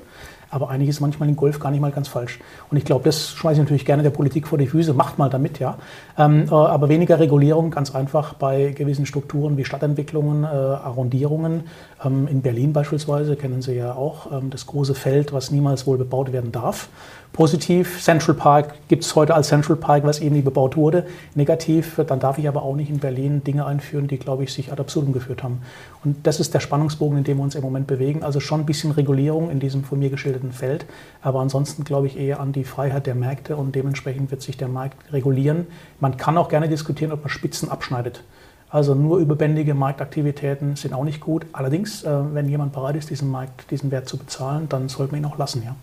aber 0.52 0.68
eigentlich 0.68 0.90
ist 0.90 1.00
manchmal 1.00 1.30
im 1.30 1.34
Golf 1.34 1.58
gar 1.58 1.70
nicht 1.70 1.80
mal 1.80 1.90
ganz 1.90 2.08
falsch. 2.08 2.38
Und 2.70 2.76
ich 2.76 2.84
glaube, 2.84 3.04
das 3.04 3.30
schmeiße 3.30 3.54
ich 3.54 3.64
natürlich 3.64 3.86
gerne 3.86 4.02
der 4.02 4.10
Politik 4.10 4.46
vor 4.46 4.58
die 4.58 4.66
Füße. 4.66 4.92
Macht 4.92 5.18
mal 5.18 5.30
damit, 5.30 5.58
ja. 5.58 5.78
Ähm, 6.18 6.44
äh, 6.44 6.54
aber 6.54 6.90
weniger 6.90 7.18
Regulierung, 7.18 7.70
ganz 7.70 7.94
einfach 7.94 8.34
bei 8.34 8.72
gewissen 8.76 9.06
Strukturen 9.06 9.56
wie 9.56 9.64
Stadtentwicklungen, 9.64 10.44
äh, 10.44 10.46
Arrondierungen. 10.46 11.64
Ähm, 12.04 12.28
in 12.28 12.42
Berlin 12.42 12.74
beispielsweise 12.74 13.36
kennen 13.36 13.62
Sie 13.62 13.74
ja 13.74 13.94
auch 13.94 14.30
ähm, 14.30 14.50
das 14.50 14.66
große 14.66 14.94
Feld, 14.94 15.32
was 15.32 15.50
niemals 15.50 15.86
wohl 15.86 15.96
bebaut 15.96 16.32
werden 16.32 16.52
darf. 16.52 16.90
Positiv, 17.32 18.02
Central 18.02 18.36
Park 18.36 18.74
gibt 18.88 19.04
es 19.04 19.16
heute 19.16 19.34
als 19.34 19.48
Central 19.48 19.76
Park, 19.76 20.04
was 20.04 20.20
eben 20.20 20.34
nie 20.34 20.42
bebaut 20.42 20.76
wurde. 20.76 21.06
Negativ, 21.34 21.98
dann 22.06 22.20
darf 22.20 22.36
ich 22.36 22.46
aber 22.46 22.62
auch 22.62 22.76
nicht 22.76 22.90
in 22.90 22.98
Berlin 22.98 23.42
Dinge 23.42 23.64
einführen, 23.64 24.06
die, 24.06 24.18
glaube 24.18 24.44
ich, 24.44 24.52
sich 24.52 24.70
ad 24.70 24.82
absurdum 24.82 25.14
geführt 25.14 25.42
haben. 25.42 25.62
Und 26.04 26.26
das 26.26 26.40
ist 26.40 26.52
der 26.52 26.60
Spannungsbogen, 26.60 27.16
in 27.16 27.24
dem 27.24 27.38
wir 27.38 27.44
uns 27.44 27.54
im 27.54 27.62
Moment 27.62 27.86
bewegen. 27.86 28.22
Also 28.22 28.38
schon 28.38 28.60
ein 28.60 28.66
bisschen 28.66 28.90
Regulierung 28.90 29.50
in 29.50 29.60
diesem 29.60 29.82
von 29.82 29.98
mir 29.98 30.10
geschilderten 30.10 30.52
Feld, 30.52 30.84
aber 31.22 31.40
ansonsten 31.40 31.84
glaube 31.84 32.06
ich 32.06 32.18
eher 32.18 32.38
an 32.38 32.52
die 32.52 32.64
Freiheit 32.64 33.06
der 33.06 33.14
Märkte 33.14 33.56
und 33.56 33.74
dementsprechend 33.74 34.30
wird 34.30 34.42
sich 34.42 34.58
der 34.58 34.68
Markt 34.68 35.10
regulieren. 35.10 35.66
Man 36.00 36.18
kann 36.18 36.36
auch 36.36 36.50
gerne 36.50 36.68
diskutieren, 36.68 37.12
ob 37.12 37.22
man 37.22 37.30
Spitzen 37.30 37.70
abschneidet. 37.70 38.24
Also 38.68 38.94
nur 38.94 39.18
überbändige 39.18 39.72
Marktaktivitäten 39.72 40.76
sind 40.76 40.92
auch 40.92 41.04
nicht 41.04 41.20
gut. 41.20 41.46
Allerdings, 41.52 42.04
äh, 42.04 42.10
wenn 42.34 42.48
jemand 42.48 42.74
bereit 42.74 42.96
ist, 42.96 43.08
diesen 43.08 43.30
Markt, 43.30 43.70
diesen 43.70 43.90
Wert 43.90 44.06
zu 44.06 44.18
bezahlen, 44.18 44.68
dann 44.68 44.90
sollte 44.90 45.12
man 45.12 45.22
ihn 45.22 45.26
auch 45.26 45.38
lassen, 45.38 45.62
ja. 45.64 45.74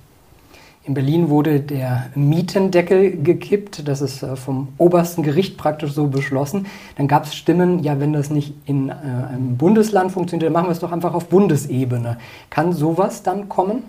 In 0.89 0.95
Berlin 0.95 1.29
wurde 1.29 1.59
der 1.59 2.07
Mietendeckel 2.15 3.21
gekippt. 3.21 3.87
Das 3.87 4.01
ist 4.01 4.23
äh, 4.23 4.35
vom 4.35 4.69
obersten 4.79 5.21
Gericht 5.21 5.55
praktisch 5.55 5.91
so 5.91 6.07
beschlossen. 6.07 6.65
Dann 6.97 7.07
gab 7.07 7.25
es 7.25 7.35
Stimmen, 7.35 7.83
ja, 7.83 7.99
wenn 7.99 8.11
das 8.11 8.31
nicht 8.31 8.55
in 8.65 8.89
äh, 8.89 8.93
einem 8.93 9.55
Bundesland 9.55 10.11
funktioniert, 10.11 10.47
dann 10.47 10.53
machen 10.53 10.65
wir 10.65 10.71
es 10.71 10.79
doch 10.79 10.91
einfach 10.91 11.13
auf 11.13 11.27
Bundesebene. 11.27 12.17
Kann 12.49 12.73
sowas 12.73 13.21
dann 13.21 13.49
kommen? 13.49 13.83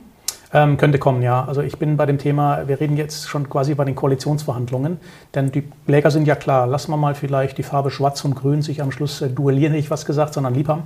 Ähm, 0.52 0.76
könnte 0.76 0.99
kommen, 0.99 1.23
ja. 1.23 1.42
Also 1.42 1.62
ich 1.62 1.78
bin 1.78 1.97
bei 1.97 2.04
dem 2.04 2.19
Thema, 2.19 2.69
wir 2.69 2.80
reden 2.80 2.99
jetzt 2.99 3.30
schon 3.30 3.49
quasi 3.49 3.75
bei 3.75 3.87
den 3.87 3.95
Koalitionsverhandlungen, 3.95 4.99
denn 5.35 5.50
die 5.52 5.62
Kläger 5.87 6.11
sind 6.11 6.26
ja 6.26 6.35
klar, 6.35 6.66
lassen 6.66 6.90
wir 6.90 6.99
mal 6.99 7.14
vielleicht 7.14 7.57
die 7.57 7.62
Farbe 7.62 7.90
Schwarz 7.90 8.23
und 8.26 8.35
Grün 8.35 8.61
sich 8.61 8.83
am 8.83 8.92
Schluss 8.92 9.23
äh, 9.23 9.30
duellieren, 9.30 9.73
nicht 9.73 9.90
was 9.90 10.04
gesagt, 10.04 10.35
sondern 10.35 10.52
lieb 10.52 10.69
haben. 10.69 10.83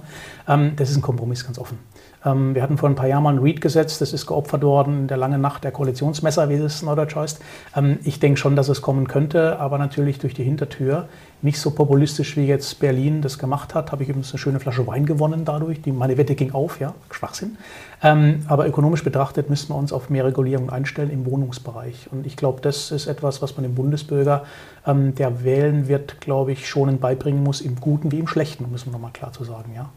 Ähm, 0.46 0.74
das 0.76 0.90
ist 0.90 0.96
ein 0.96 1.02
Kompromiss, 1.02 1.44
ganz 1.44 1.58
offen. 1.58 1.78
Ähm, 2.24 2.54
wir 2.54 2.62
hatten 2.62 2.78
vor 2.78 2.88
ein 2.88 2.94
paar 2.94 3.06
Jahren 3.06 3.22
mal 3.22 3.34
ein 3.34 3.42
REIT-Gesetz, 3.42 3.98
das 3.98 4.12
ist 4.12 4.26
geopfert 4.26 4.62
worden 4.62 5.00
in 5.00 5.06
der 5.08 5.16
langen 5.16 5.40
Nacht 5.40 5.64
der 5.64 5.72
Koalitionsmesser, 5.72 6.48
wie 6.48 6.54
es 6.54 6.82
neudeutsch 6.82 7.16
heißt. 7.16 7.40
Ähm, 7.76 7.98
ich 8.04 8.20
denke 8.20 8.38
schon, 8.38 8.56
dass 8.56 8.68
es 8.68 8.82
kommen 8.82 9.08
könnte, 9.08 9.58
aber 9.58 9.78
natürlich 9.78 10.18
durch 10.18 10.34
die 10.34 10.44
Hintertür. 10.44 11.08
Nicht 11.42 11.58
so 11.58 11.72
populistisch 11.72 12.36
wie 12.38 12.46
jetzt 12.46 12.80
Berlin 12.80 13.20
das 13.20 13.38
gemacht 13.38 13.74
hat, 13.74 13.92
habe 13.92 14.02
ich 14.02 14.08
übrigens 14.08 14.32
eine 14.32 14.38
schöne 14.38 14.60
Flasche 14.60 14.86
Wein 14.86 15.04
gewonnen 15.04 15.44
dadurch. 15.44 15.82
Die, 15.82 15.92
meine 15.92 16.16
Wette 16.16 16.34
ging 16.34 16.52
auf, 16.52 16.80
ja, 16.80 16.94
Schwachsinn. 17.10 17.58
Ähm, 18.02 18.42
aber 18.48 18.66
ökonomisch 18.66 19.04
betrachtet 19.04 19.50
müssen 19.50 19.68
wir 19.68 19.76
uns 19.76 19.92
auf 19.92 20.08
mehr 20.08 20.24
Regulierung 20.24 20.70
einstellen 20.70 21.10
im 21.10 21.26
Wohnungsbereich. 21.26 22.08
Und 22.10 22.26
ich 22.26 22.36
glaube, 22.36 22.62
das 22.62 22.90
ist 22.90 23.06
etwas, 23.06 23.42
was 23.42 23.56
man 23.56 23.64
dem 23.64 23.74
Bundesbürger, 23.74 24.44
der 24.86 25.44
wählen 25.44 25.88
wird, 25.88 26.20
glaube 26.20 26.52
ich, 26.52 26.68
schonend 26.68 27.00
beibringen 27.00 27.42
muss, 27.42 27.62
im 27.62 27.76
Guten 27.80 28.12
wie 28.12 28.18
im 28.18 28.26
Schlechten, 28.26 28.70
müssen 28.70 28.88
wir 28.88 28.92
nochmal 28.92 29.12
klar 29.12 29.32
zu 29.32 29.44
sagen, 29.44 29.72
ja. 29.74 29.88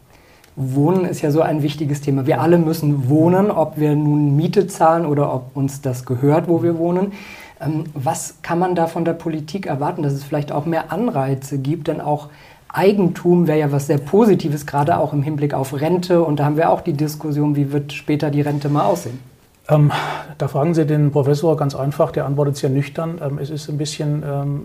Wohnen 0.60 1.04
ist 1.04 1.22
ja 1.22 1.30
so 1.30 1.40
ein 1.40 1.62
wichtiges 1.62 2.00
Thema. 2.00 2.26
Wir 2.26 2.40
alle 2.40 2.58
müssen 2.58 3.08
wohnen, 3.08 3.50
ob 3.50 3.78
wir 3.78 3.94
nun 3.94 4.34
Miete 4.34 4.66
zahlen 4.66 5.06
oder 5.06 5.32
ob 5.32 5.56
uns 5.56 5.80
das 5.80 6.04
gehört, 6.04 6.48
wo 6.48 6.64
wir 6.64 6.78
wohnen. 6.78 7.12
Ähm, 7.60 7.84
was 7.94 8.38
kann 8.42 8.58
man 8.58 8.74
da 8.74 8.88
von 8.88 9.04
der 9.04 9.12
Politik 9.12 9.66
erwarten, 9.66 10.02
dass 10.02 10.12
es 10.12 10.24
vielleicht 10.24 10.50
auch 10.50 10.66
mehr 10.66 10.92
Anreize 10.92 11.58
gibt, 11.58 11.86
denn 11.86 12.00
auch 12.00 12.28
Eigentum 12.68 13.46
wäre 13.46 13.58
ja 13.58 13.72
was 13.72 13.86
sehr 13.86 13.98
Positives, 13.98 14.66
gerade 14.66 14.98
auch 14.98 15.12
im 15.12 15.22
Hinblick 15.22 15.54
auf 15.54 15.80
Rente. 15.80 16.22
Und 16.22 16.40
da 16.40 16.44
haben 16.44 16.56
wir 16.56 16.70
auch 16.70 16.80
die 16.80 16.92
Diskussion, 16.92 17.56
wie 17.56 17.72
wird 17.72 17.92
später 17.92 18.30
die 18.30 18.40
Rente 18.40 18.68
mal 18.68 18.84
aussehen. 18.84 19.18
Ähm, 19.70 19.92
da 20.38 20.48
fragen 20.48 20.72
Sie 20.72 20.86
den 20.86 21.10
Professor 21.10 21.56
ganz 21.56 21.74
einfach, 21.74 22.10
der 22.10 22.24
antwortet 22.24 22.56
sehr 22.56 22.70
nüchtern. 22.70 23.20
Ähm, 23.22 23.38
es 23.38 23.50
ist 23.50 23.68
ein 23.68 23.76
bisschen 23.76 24.22
ähm, 24.26 24.62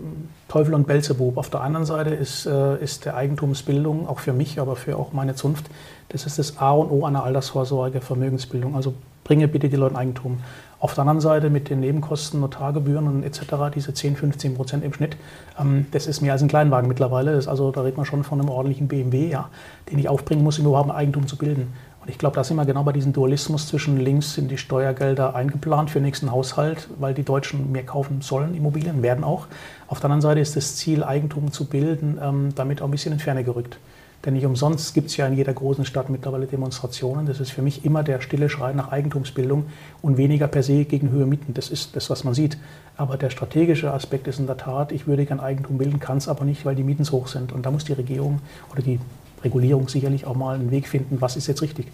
Teufel 0.48 0.72
und 0.72 0.86
Belzebub. 0.86 1.36
Auf 1.36 1.50
der 1.50 1.60
anderen 1.60 1.84
Seite 1.84 2.10
ist, 2.10 2.46
äh, 2.46 2.82
ist 2.82 3.04
der 3.04 3.14
Eigentumsbildung, 3.14 4.08
auch 4.08 4.20
für 4.20 4.32
mich, 4.32 4.58
aber 4.60 4.76
für 4.76 4.96
auch 4.96 5.12
meine 5.12 5.34
Zunft, 5.34 5.66
das 6.08 6.24
ist 6.24 6.38
das 6.38 6.58
A 6.58 6.72
und 6.72 6.90
O 6.90 7.04
einer 7.04 7.22
Altersvorsorge, 7.22 8.00
Vermögensbildung. 8.00 8.74
Also 8.76 8.94
bringe 9.24 9.46
bitte 9.46 9.68
die 9.68 9.76
Leute 9.76 9.96
Eigentum. 9.96 10.38
Auf 10.80 10.94
der 10.94 11.02
anderen 11.02 11.20
Seite 11.20 11.48
mit 11.48 11.70
den 11.70 11.80
Nebenkosten, 11.80 12.40
Notargebühren 12.40 13.06
und 13.06 13.22
etc., 13.24 13.74
diese 13.74 13.94
10, 13.94 14.16
15 14.16 14.54
Prozent 14.54 14.84
im 14.84 14.92
Schnitt, 14.92 15.16
ähm, 15.58 15.86
das 15.90 16.06
ist 16.06 16.22
mehr 16.22 16.32
als 16.32 16.42
ein 16.42 16.48
Kleinwagen 16.48 16.88
mittlerweile. 16.88 17.32
Also, 17.46 17.70
da 17.70 17.82
redet 17.82 17.96
man 17.96 18.06
schon 18.06 18.24
von 18.24 18.40
einem 18.40 18.48
ordentlichen 18.48 18.88
BMW, 18.88 19.28
ja, 19.28 19.48
den 19.90 19.98
ich 19.98 20.08
aufbringen 20.08 20.44
muss, 20.44 20.58
um 20.58 20.66
überhaupt 20.66 20.90
ein 20.90 20.96
Eigentum 20.96 21.26
zu 21.26 21.36
bilden. 21.36 21.72
Und 22.04 22.10
ich 22.10 22.18
glaube, 22.18 22.36
da 22.36 22.44
sind 22.44 22.58
wir 22.58 22.66
genau 22.66 22.82
bei 22.82 22.92
diesem 22.92 23.14
Dualismus 23.14 23.66
zwischen 23.66 23.96
links 23.96 24.34
sind 24.34 24.50
die 24.50 24.58
Steuergelder 24.58 25.34
eingeplant 25.34 25.88
für 25.88 26.00
den 26.00 26.04
nächsten 26.04 26.30
Haushalt, 26.30 26.86
weil 26.98 27.14
die 27.14 27.22
Deutschen 27.22 27.72
mehr 27.72 27.84
kaufen 27.84 28.20
sollen, 28.20 28.54
Immobilien, 28.54 29.02
werden 29.02 29.24
auch. 29.24 29.46
Auf 29.88 30.00
der 30.00 30.10
anderen 30.10 30.20
Seite 30.20 30.40
ist 30.40 30.54
das 30.54 30.76
Ziel, 30.76 31.02
Eigentum 31.02 31.50
zu 31.50 31.64
bilden, 31.64 32.18
ähm, 32.22 32.50
damit 32.54 32.82
auch 32.82 32.88
ein 32.88 32.90
bisschen 32.90 33.14
in 33.14 33.20
Ferne 33.20 33.42
gerückt. 33.42 33.78
Denn 34.22 34.34
nicht 34.34 34.44
umsonst 34.44 34.92
gibt 34.92 35.08
es 35.08 35.16
ja 35.16 35.26
in 35.26 35.32
jeder 35.32 35.54
großen 35.54 35.86
Stadt 35.86 36.10
mittlerweile 36.10 36.44
Demonstrationen. 36.44 37.24
Das 37.24 37.40
ist 37.40 37.52
für 37.52 37.62
mich 37.62 37.86
immer 37.86 38.02
der 38.02 38.20
stille 38.20 38.50
Schrei 38.50 38.74
nach 38.74 38.92
Eigentumsbildung 38.92 39.64
und 40.02 40.18
weniger 40.18 40.46
per 40.46 40.62
se 40.62 40.84
gegen 40.84 41.10
höhere 41.10 41.26
Mieten. 41.26 41.54
Das 41.54 41.70
ist 41.70 41.96
das, 41.96 42.10
was 42.10 42.22
man 42.22 42.34
sieht. 42.34 42.58
Aber 42.98 43.16
der 43.16 43.30
strategische 43.30 43.90
Aspekt 43.90 44.26
ist 44.28 44.38
in 44.38 44.46
der 44.46 44.58
Tat, 44.58 44.92
ich 44.92 45.06
würde 45.06 45.24
gern 45.24 45.40
Eigentum 45.40 45.78
bilden, 45.78 46.00
kann 46.00 46.18
es 46.18 46.28
aber 46.28 46.44
nicht, 46.44 46.66
weil 46.66 46.74
die 46.74 46.84
Mieten 46.84 47.04
so 47.04 47.12
hoch 47.12 47.28
sind. 47.28 47.50
Und 47.52 47.64
da 47.64 47.70
muss 47.70 47.86
die 47.86 47.94
Regierung 47.94 48.40
oder 48.70 48.82
die 48.82 49.00
Regulierung 49.44 49.88
sicherlich 49.88 50.26
auch 50.26 50.34
mal 50.34 50.54
einen 50.54 50.70
Weg 50.70 50.88
finden, 50.88 51.20
was 51.20 51.36
ist 51.36 51.46
jetzt 51.46 51.62
richtig. 51.62 51.86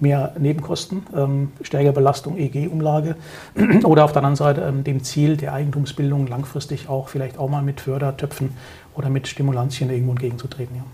Mehr 0.00 0.32
Nebenkosten, 0.38 1.02
ähm, 1.16 1.50
stärkere 1.60 1.92
Belastung 1.92 2.38
EG-Umlage 2.38 3.16
oder 3.84 4.04
auf 4.04 4.12
der 4.12 4.22
anderen 4.22 4.36
Seite 4.36 4.60
ähm, 4.62 4.84
dem 4.84 5.02
Ziel 5.02 5.36
der 5.36 5.52
Eigentumsbildung 5.52 6.28
langfristig 6.28 6.88
auch 6.88 7.08
vielleicht 7.08 7.38
auch 7.38 7.48
mal 7.48 7.62
mit 7.62 7.80
Fördertöpfen 7.80 8.50
oder 8.94 9.10
mit 9.10 9.26
Stimulantien 9.26 9.90
irgendwo 9.90 10.12
entgegenzutreten. 10.12 10.76
Ja. 10.76 10.84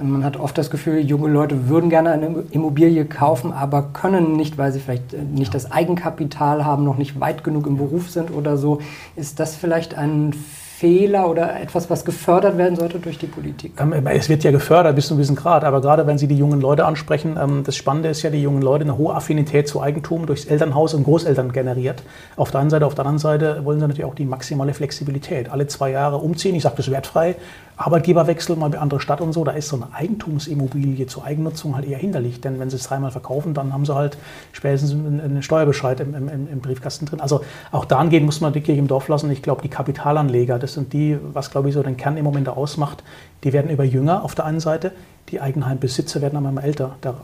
Man 0.00 0.24
hat 0.24 0.38
oft 0.38 0.56
das 0.56 0.70
Gefühl, 0.70 1.00
junge 1.00 1.28
Leute 1.28 1.68
würden 1.68 1.90
gerne 1.90 2.12
eine 2.12 2.44
Immobilie 2.50 3.04
kaufen, 3.04 3.52
aber 3.52 3.90
können 3.92 4.36
nicht, 4.36 4.56
weil 4.56 4.72
sie 4.72 4.80
vielleicht 4.80 5.12
äh, 5.12 5.22
nicht 5.22 5.52
das 5.52 5.70
Eigenkapital 5.70 6.64
haben, 6.64 6.84
noch 6.84 6.96
nicht 6.96 7.20
weit 7.20 7.44
genug 7.44 7.66
im 7.66 7.76
Beruf 7.76 8.08
sind 8.08 8.30
oder 8.30 8.56
so. 8.56 8.80
Ist 9.16 9.38
das 9.38 9.54
vielleicht 9.54 9.94
ein 9.94 10.32
Fehler 10.82 11.30
oder 11.30 11.60
etwas, 11.60 11.88
was 11.90 12.04
gefördert 12.04 12.58
werden 12.58 12.74
sollte 12.74 12.98
durch 12.98 13.16
die 13.16 13.28
Politik? 13.28 13.74
Ähm, 13.78 14.04
es 14.04 14.28
wird 14.28 14.42
ja 14.42 14.50
gefördert 14.50 14.96
bis 14.96 15.06
zu 15.06 15.14
einem 15.14 15.18
gewissen 15.18 15.36
Grad, 15.36 15.62
aber 15.62 15.80
gerade 15.80 16.08
wenn 16.08 16.18
Sie 16.18 16.26
die 16.26 16.36
jungen 16.36 16.60
Leute 16.60 16.84
ansprechen, 16.84 17.38
ähm, 17.40 17.62
das 17.64 17.76
Spannende 17.76 18.08
ist 18.08 18.22
ja, 18.22 18.30
die 18.30 18.42
jungen 18.42 18.62
Leute 18.62 18.82
eine 18.82 18.98
hohe 18.98 19.14
Affinität 19.14 19.68
zu 19.68 19.80
Eigentum 19.80 20.26
durchs 20.26 20.44
Elternhaus 20.44 20.94
und 20.94 21.04
Großeltern 21.04 21.52
generiert. 21.52 22.02
Auf 22.34 22.50
der 22.50 22.62
einen 22.62 22.70
Seite, 22.70 22.84
auf 22.84 22.96
der 22.96 23.06
anderen 23.06 23.20
Seite 23.20 23.64
wollen 23.64 23.78
sie 23.78 23.86
natürlich 23.86 24.04
auch 24.04 24.16
die 24.16 24.24
maximale 24.24 24.74
Flexibilität. 24.74 25.52
Alle 25.52 25.68
zwei 25.68 25.92
Jahre 25.92 26.16
umziehen, 26.16 26.56
ich 26.56 26.64
sage 26.64 26.74
das 26.78 26.90
wertfrei, 26.90 27.36
Arbeitgeberwechsel, 27.76 28.56
mal 28.56 28.70
bei 28.70 28.78
andere 28.78 29.00
Stadt 29.00 29.20
und 29.20 29.32
so, 29.32 29.44
da 29.44 29.52
ist 29.52 29.68
so 29.68 29.76
eine 29.76 29.92
Eigentumsimmobilie 29.94 31.06
zur 31.06 31.24
Eigennutzung 31.24 31.74
halt 31.74 31.86
eher 31.86 31.98
hinderlich. 31.98 32.40
Denn 32.40 32.58
wenn 32.58 32.70
sie 32.70 32.76
es 32.76 32.84
dreimal 32.84 33.10
verkaufen, 33.10 33.54
dann 33.54 33.72
haben 33.72 33.84
sie 33.84 33.94
halt 33.94 34.18
spätestens 34.52 34.92
einen 34.92 35.42
Steuerbescheid 35.42 36.00
im, 36.00 36.14
im, 36.14 36.28
im 36.28 36.60
Briefkasten 36.60 37.06
drin. 37.06 37.20
Also 37.20 37.42
auch 37.70 37.84
dahingehend 37.84 38.26
muss 38.26 38.40
man 38.40 38.52
die 38.52 38.60
Kirche 38.60 38.78
im 38.78 38.88
Dorf 38.88 39.08
lassen. 39.08 39.30
Ich 39.30 39.42
glaube, 39.42 39.62
die 39.62 39.68
Kapitalanleger, 39.68 40.58
das 40.58 40.74
sind 40.74 40.92
die, 40.92 41.18
was 41.32 41.50
glaube 41.50 41.68
ich 41.68 41.74
so 41.74 41.82
den 41.82 41.96
Kern 41.96 42.16
im 42.16 42.24
Moment 42.24 42.48
ausmacht, 42.48 43.02
die 43.44 43.52
werden 43.52 43.70
über 43.70 43.84
jünger 43.84 44.22
auf 44.22 44.34
der 44.34 44.44
einen 44.44 44.60
Seite, 44.60 44.92
die 45.30 45.40
Eigenheimbesitzer 45.40 46.20
werden 46.20 46.36
aber 46.36 46.50
immer 46.50 46.64
älter. 46.64 46.96
Da 47.00 47.14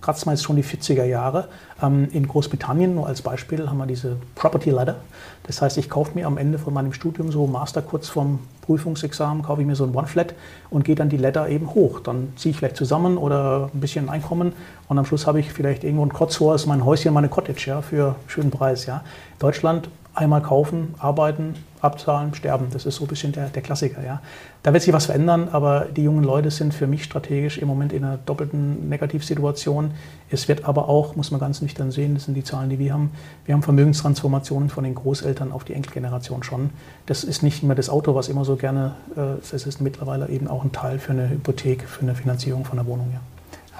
kratzt 0.00 0.26
man 0.26 0.34
jetzt 0.34 0.44
schon 0.44 0.56
die 0.56 0.64
40er 0.64 1.04
Jahre. 1.04 1.48
Ähm, 1.82 2.08
in 2.12 2.26
Großbritannien, 2.26 2.94
nur 2.94 3.06
als 3.06 3.22
Beispiel, 3.22 3.68
haben 3.68 3.78
wir 3.78 3.86
diese 3.86 4.16
Property 4.34 4.70
Ladder. 4.70 4.96
Das 5.44 5.62
heißt, 5.62 5.78
ich 5.78 5.90
kaufe 5.90 6.12
mir 6.14 6.26
am 6.26 6.38
Ende 6.38 6.58
von 6.58 6.72
meinem 6.74 6.92
Studium 6.92 7.32
so 7.32 7.46
Master 7.46 7.82
kurz 7.82 8.08
vorm 8.08 8.40
Prüfungsexamen, 8.62 9.42
kaufe 9.42 9.62
ich 9.62 9.66
mir 9.66 9.74
so 9.74 9.84
ein 9.84 9.94
One-Flat 9.94 10.34
und 10.70 10.84
gehe 10.84 10.94
dann 10.94 11.08
die 11.08 11.16
Ladder 11.16 11.48
eben 11.48 11.74
hoch. 11.74 12.00
Dann 12.00 12.32
ziehe 12.36 12.50
ich 12.50 12.58
vielleicht 12.58 12.76
zusammen 12.76 13.16
oder 13.16 13.70
ein 13.74 13.80
bisschen 13.80 14.08
Einkommen 14.08 14.52
und 14.88 14.98
am 14.98 15.04
Schluss 15.04 15.26
habe 15.26 15.40
ich 15.40 15.52
vielleicht 15.52 15.82
irgendwo 15.82 16.04
ein 16.04 16.12
Cotsworth, 16.12 16.66
mein 16.66 16.84
Häuschen, 16.84 17.12
meine 17.12 17.28
Cottage 17.28 17.64
ja, 17.66 17.82
für 17.82 18.06
einen 18.06 18.14
schönen 18.28 18.50
Preis. 18.50 18.86
Ja. 18.86 19.02
Deutschland 19.38 19.88
einmal 20.14 20.42
kaufen, 20.42 20.94
arbeiten, 20.98 21.54
abzahlen, 21.80 22.34
sterben. 22.34 22.66
Das 22.72 22.86
ist 22.86 22.96
so 22.96 23.04
ein 23.04 23.08
bisschen 23.08 23.32
der, 23.32 23.48
der 23.48 23.62
Klassiker. 23.62 24.04
Ja. 24.04 24.20
Da 24.62 24.72
wird 24.72 24.82
sich 24.82 24.92
was 24.92 25.06
verändern, 25.06 25.48
aber 25.52 25.86
die 25.94 26.02
jungen 26.02 26.24
Leute 26.24 26.50
sind 26.50 26.74
für 26.74 26.86
mich 26.86 27.04
strategisch 27.04 27.58
im 27.58 27.68
Moment 27.68 27.92
in 27.92 28.04
einer 28.04 28.18
doppelten 28.18 28.88
Negativsituation. 28.88 29.92
Es 30.30 30.48
wird 30.48 30.64
aber 30.64 30.88
auch, 30.88 31.16
muss 31.16 31.30
man 31.30 31.40
ganz 31.40 31.62
nüchtern 31.62 31.90
sehen, 31.90 32.14
das 32.14 32.24
sind 32.24 32.34
die 32.34 32.44
Zahlen, 32.44 32.70
die 32.70 32.78
wir 32.78 32.92
haben, 32.92 33.10
wir 33.46 33.54
haben 33.54 33.62
Vermögenstransformationen 33.62 34.68
von 34.68 34.84
den 34.84 34.94
Großeltern 34.94 35.52
auf 35.52 35.64
die 35.64 35.74
Enkelgeneration 35.74 36.42
schon. 36.42 36.70
Das 37.06 37.24
ist 37.24 37.42
nicht 37.42 37.62
mehr 37.62 37.76
das 37.76 37.88
Auto, 37.88 38.14
was 38.14 38.28
immer 38.28 38.44
so 38.44 38.56
gerne, 38.56 38.94
äh, 39.16 39.40
es 39.40 39.52
ist 39.52 39.80
mittlerweile 39.80 40.28
eben 40.28 40.48
auch 40.48 40.64
ein 40.64 40.72
Teil 40.72 40.98
für 40.98 41.12
eine 41.12 41.28
Hypothek, 41.28 41.82
für 41.88 42.02
eine 42.02 42.14
Finanzierung 42.14 42.64
von 42.64 42.76
der 42.76 42.86
Wohnung. 42.86 43.08
Ja. 43.12 43.20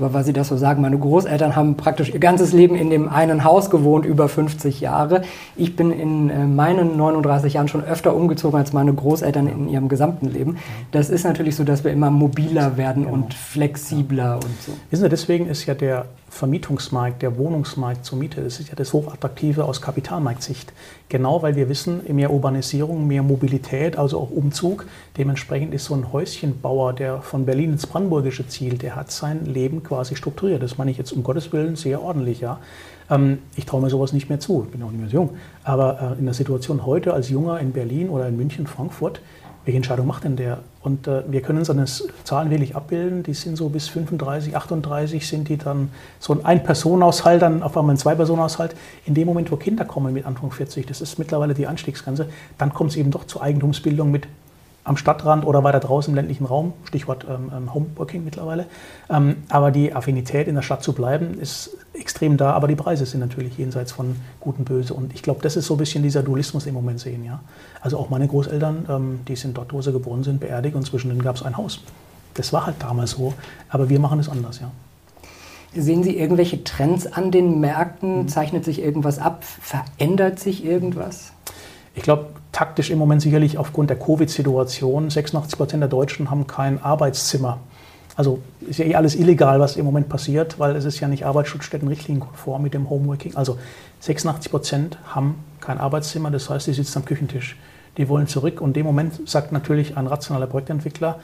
Aber 0.00 0.14
weil 0.14 0.24
Sie 0.24 0.32
das 0.32 0.48
so 0.48 0.56
sagen, 0.56 0.82
meine 0.82 0.98
Großeltern 0.98 1.56
haben 1.56 1.76
praktisch 1.76 2.12
ihr 2.12 2.20
ganzes 2.20 2.52
Leben 2.52 2.74
in 2.74 2.90
dem 2.90 3.08
einen 3.08 3.44
Haus 3.44 3.70
gewohnt, 3.70 4.06
über 4.06 4.28
50 4.28 4.80
Jahre. 4.80 5.22
Ich 5.56 5.76
bin 5.76 5.92
in 5.92 6.30
äh, 6.30 6.46
meinen 6.46 6.96
39 6.96 7.54
Jahren 7.54 7.68
schon 7.68 7.84
öfter 7.84 8.14
umgezogen 8.14 8.58
als 8.58 8.72
meine 8.72 8.94
Großeltern 8.94 9.46
in 9.46 9.68
ihrem 9.68 9.88
gesamten 9.88 10.28
Leben. 10.28 10.56
Das 10.92 11.10
ist 11.10 11.24
natürlich 11.24 11.56
so, 11.56 11.64
dass 11.64 11.84
wir 11.84 11.92
immer 11.92 12.10
mobiler 12.10 12.76
werden 12.76 13.04
genau. 13.04 13.14
und 13.14 13.34
flexibler 13.34 14.36
und 14.36 14.62
so. 14.62 14.72
Wissen 14.90 15.02
Sie, 15.02 15.08
deswegen 15.08 15.46
ist 15.46 15.66
ja 15.66 15.74
der 15.74 16.06
Vermietungsmarkt, 16.30 17.22
der 17.22 17.36
Wohnungsmarkt 17.36 18.04
zur 18.04 18.16
Miete, 18.16 18.40
das 18.40 18.60
ist 18.60 18.68
ja 18.68 18.76
das 18.76 18.92
Hochattraktive 18.92 19.64
aus 19.64 19.82
Kapitalmarktsicht. 19.82 20.72
Genau 21.08 21.42
weil 21.42 21.56
wir 21.56 21.68
wissen, 21.68 22.00
mehr 22.14 22.30
Urbanisierung, 22.30 23.06
mehr 23.06 23.24
Mobilität, 23.24 23.98
also 23.98 24.20
auch 24.20 24.30
Umzug. 24.30 24.86
Dementsprechend 25.18 25.74
ist 25.74 25.86
so 25.86 25.94
ein 25.94 26.12
Häuschenbauer, 26.12 26.92
der 26.92 27.20
von 27.20 27.44
Berlin 27.46 27.72
ins 27.72 27.86
Brandenburgische 27.86 28.46
zielt, 28.46 28.82
der 28.82 28.94
hat 28.94 29.10
sein 29.10 29.44
Leben 29.44 29.82
quasi 29.82 30.14
strukturiert. 30.14 30.62
Das 30.62 30.78
meine 30.78 30.92
ich 30.92 30.98
jetzt 30.98 31.12
um 31.12 31.24
Gottes 31.24 31.52
Willen 31.52 31.74
sehr 31.74 32.00
ordentlich. 32.00 32.40
Ja. 32.40 32.60
Ähm, 33.10 33.38
ich 33.56 33.66
traue 33.66 33.82
mir 33.82 33.90
sowas 33.90 34.12
nicht 34.12 34.28
mehr 34.28 34.38
zu, 34.38 34.62
ich 34.64 34.70
bin 34.70 34.82
auch 34.84 34.90
nicht 34.90 35.00
mehr 35.00 35.10
so 35.10 35.16
jung. 35.16 35.30
Aber 35.64 36.14
äh, 36.16 36.18
in 36.20 36.24
der 36.26 36.34
Situation 36.34 36.86
heute 36.86 37.12
als 37.12 37.28
Junger 37.28 37.58
in 37.58 37.72
Berlin 37.72 38.08
oder 38.08 38.28
in 38.28 38.36
München, 38.36 38.68
Frankfurt, 38.68 39.20
welche 39.64 39.76
Entscheidung 39.76 40.06
macht 40.06 40.24
denn 40.24 40.36
der? 40.36 40.58
Und 40.82 41.06
äh, 41.06 41.22
wir 41.30 41.42
können 41.42 41.64
seine 41.64 41.84
Zahlen 41.84 42.50
wirklich 42.50 42.74
abbilden. 42.74 43.22
Die 43.22 43.34
sind 43.34 43.56
so 43.56 43.68
bis 43.68 43.88
35, 43.88 44.56
38 44.56 45.26
sind 45.26 45.48
die 45.48 45.58
dann 45.58 45.90
so 46.18 46.32
ein 46.32 46.44
Ein-Personen-Haushalt, 46.44 47.42
dann 47.42 47.62
auf 47.62 47.76
einmal 47.76 47.94
ein 47.94 47.98
Zwei-Personen-Haushalt. 47.98 48.74
In 49.04 49.14
dem 49.14 49.26
Moment, 49.26 49.52
wo 49.52 49.56
Kinder 49.56 49.84
kommen 49.84 50.14
mit 50.14 50.24
Anfang 50.24 50.50
40, 50.50 50.86
das 50.86 51.00
ist 51.00 51.18
mittlerweile 51.18 51.52
die 51.52 51.66
Anstiegsgrenze, 51.66 52.28
dann 52.56 52.72
kommt 52.72 52.90
es 52.90 52.96
eben 52.96 53.10
doch 53.10 53.26
zur 53.26 53.42
Eigentumsbildung 53.42 54.10
mit 54.10 54.26
am 54.84 54.96
Stadtrand 54.96 55.46
oder 55.46 55.62
weiter 55.62 55.80
draußen 55.80 56.10
im 56.10 56.16
ländlichen 56.16 56.46
Raum, 56.46 56.72
Stichwort 56.84 57.26
ähm, 57.28 57.50
ähm, 57.54 57.74
Homeworking 57.74 58.24
mittlerweile. 58.24 58.66
Ähm, 59.10 59.36
aber 59.48 59.70
die 59.70 59.94
Affinität 59.94 60.48
in 60.48 60.54
der 60.54 60.62
Stadt 60.62 60.82
zu 60.82 60.94
bleiben 60.94 61.38
ist 61.38 61.76
extrem 61.92 62.36
da, 62.36 62.52
aber 62.52 62.66
die 62.66 62.76
Preise 62.76 63.04
sind 63.04 63.20
natürlich 63.20 63.58
jenseits 63.58 63.92
von 63.92 64.16
Gut 64.40 64.58
und 64.58 64.64
Böse. 64.64 64.94
Und 64.94 65.12
ich 65.14 65.22
glaube, 65.22 65.40
das 65.42 65.56
ist 65.56 65.66
so 65.66 65.74
ein 65.74 65.78
bisschen 65.78 66.02
dieser 66.02 66.22
Dualismus 66.22 66.66
im 66.66 66.74
Moment 66.74 67.00
sehen. 67.00 67.24
Ja? 67.24 67.40
Also 67.82 67.98
auch 67.98 68.08
meine 68.08 68.26
Großeltern, 68.26 68.86
ähm, 68.88 69.20
die 69.28 69.36
sind 69.36 69.56
dort, 69.56 69.72
wo 69.72 69.82
sie 69.82 69.92
geboren 69.92 70.24
sind, 70.24 70.40
beerdigt 70.40 70.74
und 70.74 70.86
zwischendrin 70.86 71.22
gab 71.22 71.36
es 71.36 71.42
ein 71.42 71.56
Haus. 71.56 71.80
Das 72.34 72.52
war 72.52 72.64
halt 72.66 72.76
damals 72.78 73.12
so, 73.12 73.34
aber 73.68 73.88
wir 73.90 74.00
machen 74.00 74.18
es 74.18 74.28
anders, 74.28 74.60
ja. 74.60 74.70
Sehen 75.72 76.02
Sie 76.02 76.16
irgendwelche 76.16 76.64
Trends 76.64 77.06
an 77.06 77.30
den 77.30 77.60
Märkten? 77.60 78.22
Mhm. 78.22 78.28
Zeichnet 78.28 78.64
sich 78.64 78.82
irgendwas 78.82 79.20
ab? 79.20 79.44
Verändert 79.44 80.40
sich 80.40 80.64
irgendwas? 80.64 81.32
Ich 81.94 82.02
glaube, 82.02 82.26
taktisch 82.52 82.90
im 82.90 82.98
Moment 82.98 83.22
sicherlich 83.22 83.58
aufgrund 83.58 83.90
der 83.90 83.98
Covid-Situation. 83.98 85.10
86 85.10 85.58
Prozent 85.58 85.82
der 85.82 85.88
Deutschen 85.88 86.30
haben 86.30 86.46
kein 86.46 86.82
Arbeitszimmer. 86.82 87.58
Also 88.16 88.40
ist 88.60 88.78
ja 88.78 88.84
eh 88.84 88.94
alles 88.94 89.14
illegal, 89.14 89.60
was 89.60 89.76
im 89.76 89.84
Moment 89.84 90.08
passiert, 90.08 90.58
weil 90.58 90.76
es 90.76 90.84
ist 90.84 91.00
ja 91.00 91.08
nicht 91.08 91.24
Arbeitsschutzstättenrichtlinienkonform 91.24 92.62
mit 92.62 92.74
dem 92.74 92.90
Homeworking. 92.90 93.36
Also 93.36 93.58
86 94.00 94.50
Prozent 94.50 94.98
haben 95.14 95.36
kein 95.60 95.78
Arbeitszimmer, 95.78 96.30
das 96.30 96.50
heißt, 96.50 96.66
sie 96.66 96.72
sitzen 96.72 96.98
am 96.98 97.04
Küchentisch. 97.04 97.56
Die 97.96 98.08
wollen 98.08 98.26
zurück 98.26 98.60
und 98.60 98.70
in 98.70 98.74
dem 98.74 98.86
Moment 98.86 99.28
sagt 99.28 99.52
natürlich 99.52 99.96
ein 99.96 100.06
rationaler 100.06 100.46
Projektentwickler, 100.46 101.18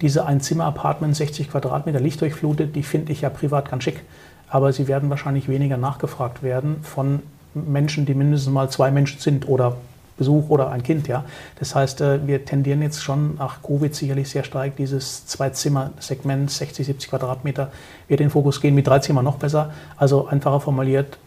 diese 0.00 0.26
Einzimmer-Apartment, 0.26 1.16
60 1.16 1.50
Quadratmeter, 1.50 2.00
lichtdurchflutet, 2.00 2.76
die 2.76 2.82
finde 2.82 3.12
ich 3.12 3.22
ja 3.22 3.30
privat 3.30 3.70
ganz 3.70 3.84
schick. 3.84 4.02
Aber 4.48 4.72
sie 4.72 4.88
werden 4.88 5.10
wahrscheinlich 5.10 5.48
weniger 5.48 5.76
nachgefragt 5.76 6.42
werden 6.42 6.76
von 6.82 7.22
Menschen, 7.54 8.06
die 8.06 8.14
mindestens 8.14 8.52
mal 8.52 8.68
zwei 8.68 8.90
Menschen 8.90 9.18
sind 9.20 9.48
oder 9.48 9.76
Besuch 10.16 10.48
oder 10.48 10.70
ein 10.70 10.82
Kind. 10.82 11.08
Ja. 11.08 11.24
Das 11.58 11.74
heißt, 11.74 12.00
äh, 12.00 12.26
wir 12.26 12.44
tendieren 12.44 12.82
jetzt 12.82 13.02
schon 13.02 13.36
nach 13.36 13.62
Covid 13.62 13.94
sicherlich 13.94 14.28
sehr 14.28 14.44
stark 14.44 14.76
dieses 14.76 15.26
Zwei-Zimmer-Segment, 15.26 16.50
60, 16.50 16.86
70 16.86 17.10
Quadratmeter, 17.10 17.70
wird 18.08 18.20
in 18.20 18.26
den 18.26 18.30
Fokus 18.30 18.60
gehen, 18.60 18.74
mit 18.74 18.86
drei 18.86 18.98
Zimmer 19.00 19.22
noch 19.22 19.36
besser. 19.36 19.72
Also 19.96 20.26
einfacher 20.26 20.60
formuliert, 20.60 21.18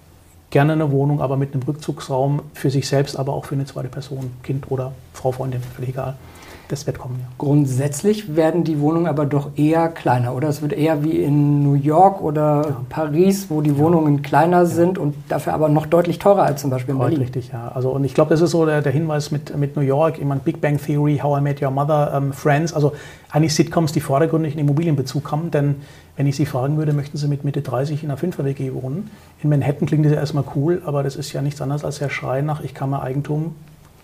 gerne 0.50 0.74
eine 0.74 0.92
Wohnung, 0.92 1.22
aber 1.22 1.38
mit 1.38 1.54
einem 1.54 1.64
Rückzugsraum 1.64 2.42
für 2.54 2.70
sich 2.70 2.88
selbst, 2.88 3.18
aber 3.18 3.34
auch 3.34 3.46
für 3.46 3.56
eine 3.56 3.66
zweite 3.66 3.90
Person, 3.90 4.32
Kind 4.44 4.72
oder 4.72 4.94
Frau, 5.14 5.32
Freundin, 5.32 5.62
völlig 5.62 5.90
egal 5.92 6.16
das 6.70 6.86
wird 6.86 7.00
kommen. 7.00 7.18
Ja. 7.20 7.28
Grundsätzlich 7.38 8.36
werden 8.36 8.64
die 8.64 8.80
Wohnungen 8.80 9.08
aber 9.08 9.26
doch 9.26 9.50
eher 9.58 9.90
kleiner, 9.90 10.36
oder? 10.36 10.48
Es 10.48 10.62
wird 10.62 10.72
eher 10.72 11.04
wie 11.04 11.18
in 11.18 11.64
New 11.64 11.74
York 11.74 12.22
oder 12.22 12.62
ja. 12.64 12.82
Paris, 12.90 13.48
wo 13.50 13.62
die 13.62 13.78
Wohnungen 13.78 14.18
ja. 14.18 14.22
kleiner 14.22 14.66
sind 14.68 14.98
und 14.98 15.16
dafür 15.28 15.54
aber 15.54 15.68
noch 15.68 15.88
deutlich 15.88 16.20
teurer 16.20 16.44
als 16.44 16.62
zum 16.62 16.70
Beispiel 16.70 16.94
in 16.94 17.00
Berlin. 17.00 17.20
Richtig, 17.20 17.50
ja. 17.52 17.72
Also, 17.74 17.90
und 17.90 18.04
ich 18.04 18.14
glaube, 18.14 18.30
das 18.30 18.42
ist 18.42 18.52
so 18.52 18.66
der, 18.66 18.82
der, 18.82 18.92
Hinweis 18.92 19.32
mit, 19.32 19.56
mit 19.58 19.76
New 19.76 19.82
York, 19.82 20.20
ich 20.20 20.26
meine, 20.26 20.42
Big 20.42 20.62
Bang 20.62 20.78
Theory, 20.78 21.20
How 21.22 21.40
I 21.40 21.42
Met 21.42 21.62
Your 21.62 21.72
Mother, 21.72 22.14
ähm, 22.16 22.34
Friends, 22.34 22.72
also 22.72 22.94
eigentlich 23.32 23.54
Sitcoms, 23.54 23.92
die 23.92 24.02
vordergründig 24.02 24.54
einen 24.54 24.62
Immobilienbezug 24.62 25.32
haben, 25.32 25.52
denn 25.52 25.76
wenn 26.18 26.26
ich 26.26 26.36
Sie 26.36 26.46
fragen 26.46 26.78
würde, 26.78 26.94
möchten 26.94 27.18
Sie 27.18 27.28
mit 27.28 27.44
Mitte 27.44 27.62
30 27.62 28.04
in 28.04 28.10
einer 28.10 28.20
5er 28.20 28.44
WG 28.44 28.74
wohnen? 28.74 29.12
In 29.44 29.50
Manhattan 29.50 29.88
klingt 29.88 30.06
das 30.06 30.14
ja 30.14 30.20
erstmal 30.20 30.44
cool, 30.56 30.82
aber 30.86 31.04
das 31.04 31.16
ist 31.16 31.32
ja 31.32 31.42
nichts 31.42 31.62
anderes 31.62 31.86
als 31.86 32.00
der 32.00 32.10
Schrei 32.10 32.42
nach, 32.42 32.62
ich 32.62 32.74
kann 32.74 32.90
mein 32.90 33.02
Eigentum 33.02 33.56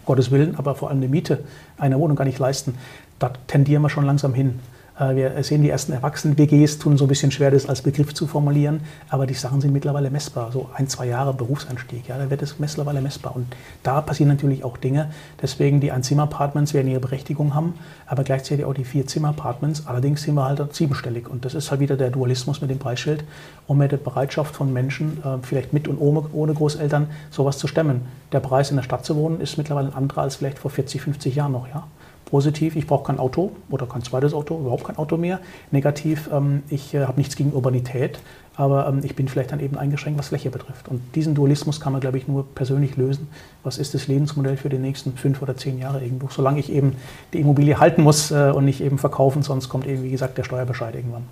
Gottes 0.05 0.29
Willen, 0.29 0.55
aber 0.55 0.75
vor 0.75 0.89
allem 0.89 0.99
eine 0.99 1.07
Miete 1.07 1.43
einer 1.77 1.99
Wohnung 1.99 2.15
gar 2.15 2.25
nicht 2.25 2.37
leisten. 2.37 2.75
Da 3.17 3.33
tendieren 3.47 3.81
wir 3.81 3.89
schon 3.89 4.05
langsam 4.05 4.33
hin. 4.33 4.59
Äh, 4.99 5.15
wir 5.15 5.43
sehen 5.43 5.61
die 5.61 5.69
ersten 5.69 5.91
Erwachsenen-WGs, 5.91 6.79
tun 6.79 6.97
so 6.97 7.05
ein 7.05 7.07
bisschen 7.07 7.31
schwer, 7.31 7.51
das 7.51 7.67
als 7.67 7.81
Begriff 7.81 8.13
zu 8.13 8.27
formulieren, 8.27 8.81
aber 9.09 9.25
die 9.25 9.33
Sachen 9.33 9.61
sind 9.61 9.73
mittlerweile 9.73 10.09
messbar. 10.09 10.51
So 10.51 10.69
ein, 10.73 10.87
zwei 10.87 11.07
Jahre 11.07 11.33
Berufseinstieg, 11.33 12.07
ja, 12.07 12.17
da 12.17 12.29
wird 12.29 12.41
es 12.41 12.59
mittlerweile 12.59 13.01
messbar. 13.01 13.35
Und 13.35 13.47
da 13.83 14.01
passieren 14.01 14.29
natürlich 14.29 14.63
auch 14.63 14.77
Dinge. 14.77 15.11
Deswegen 15.41 15.81
die 15.81 15.91
Einzimmer-Apartments 15.91 16.73
werden 16.73 16.89
ihre 16.89 16.99
Berechtigung 16.99 17.53
haben, 17.53 17.73
aber 18.07 18.23
gleichzeitig 18.23 18.65
auch 18.65 18.73
die 18.73 18.85
Vier-Zimmer-Apartments. 18.85 19.87
Allerdings 19.87 20.23
sind 20.23 20.35
wir 20.35 20.45
halt 20.45 20.73
siebenstellig. 20.73 21.27
Und 21.29 21.45
das 21.45 21.53
ist 21.53 21.71
halt 21.71 21.81
wieder 21.81 21.97
der 21.97 22.09
Dualismus 22.09 22.61
mit 22.61 22.69
dem 22.69 22.79
Preisschild 22.79 23.23
und 23.67 23.77
mit 23.77 23.91
der 23.91 23.97
Bereitschaft 23.97 24.55
von 24.55 24.71
Menschen, 24.71 25.17
äh, 25.23 25.37
vielleicht 25.41 25.73
mit 25.73 25.87
und 25.87 25.99
ohne 25.99 26.53
Großeltern, 26.53 27.07
sowas 27.31 27.57
zu 27.57 27.67
stemmen. 27.67 28.01
Der 28.31 28.39
Preis 28.39 28.69
in 28.69 28.77
der 28.77 28.83
Stadt 28.83 29.05
zu 29.05 29.15
wohnen 29.15 29.41
ist 29.41 29.57
mittlerweile 29.57 29.89
ein 29.89 29.93
anderer 29.93 30.21
als 30.21 30.35
vielleicht 30.35 30.59
vor 30.59 30.71
40, 30.71 31.01
50 31.01 31.35
Jahren 31.35 31.51
noch. 31.51 31.67
Ja? 31.67 31.87
Positiv, 32.25 32.75
ich 32.75 32.87
brauche 32.87 33.05
kein 33.05 33.19
Auto 33.19 33.51
oder 33.69 33.85
kein 33.85 34.01
zweites 34.03 34.33
Auto, 34.33 34.59
überhaupt 34.59 34.83
kein 34.83 34.97
Auto 34.97 35.15
mehr. 35.15 35.39
Negativ, 35.71 36.29
ähm, 36.33 36.63
ich 36.69 36.93
äh, 36.93 37.05
habe 37.05 37.19
nichts 37.19 37.35
gegen 37.35 37.53
Urbanität, 37.53 38.19
aber 38.55 38.87
ähm, 38.87 39.01
ich 39.03 39.15
bin 39.15 39.27
vielleicht 39.27 39.51
dann 39.51 39.59
eben 39.59 39.77
eingeschränkt, 39.77 40.17
was 40.17 40.29
Fläche 40.29 40.49
betrifft. 40.49 40.87
Und 40.87 41.01
diesen 41.13 41.35
Dualismus 41.35 41.79
kann 41.79 41.93
man, 41.93 42.01
glaube 42.01 42.17
ich, 42.17 42.27
nur 42.27 42.45
persönlich 42.55 42.97
lösen. 42.97 43.27
Was 43.63 43.77
ist 43.77 43.93
das 43.93 44.07
Lebensmodell 44.07 44.57
für 44.57 44.69
die 44.69 44.79
nächsten 44.79 45.13
fünf 45.13 45.41
oder 45.41 45.55
zehn 45.55 45.77
Jahre 45.77 46.03
irgendwo? 46.03 46.29
Solange 46.29 46.59
ich 46.59 46.71
eben 46.71 46.95
die 47.33 47.39
Immobilie 47.39 47.79
halten 47.79 48.01
muss 48.01 48.31
äh, 48.31 48.51
und 48.53 48.65
nicht 48.65 48.81
eben 48.81 48.97
verkaufen, 48.97 49.43
sonst 49.43 49.69
kommt 49.69 49.85
eben, 49.85 50.03
wie 50.03 50.11
gesagt, 50.11 50.37
der 50.37 50.43
Steuerbescheid 50.43 50.95
irgendwann 50.95 51.23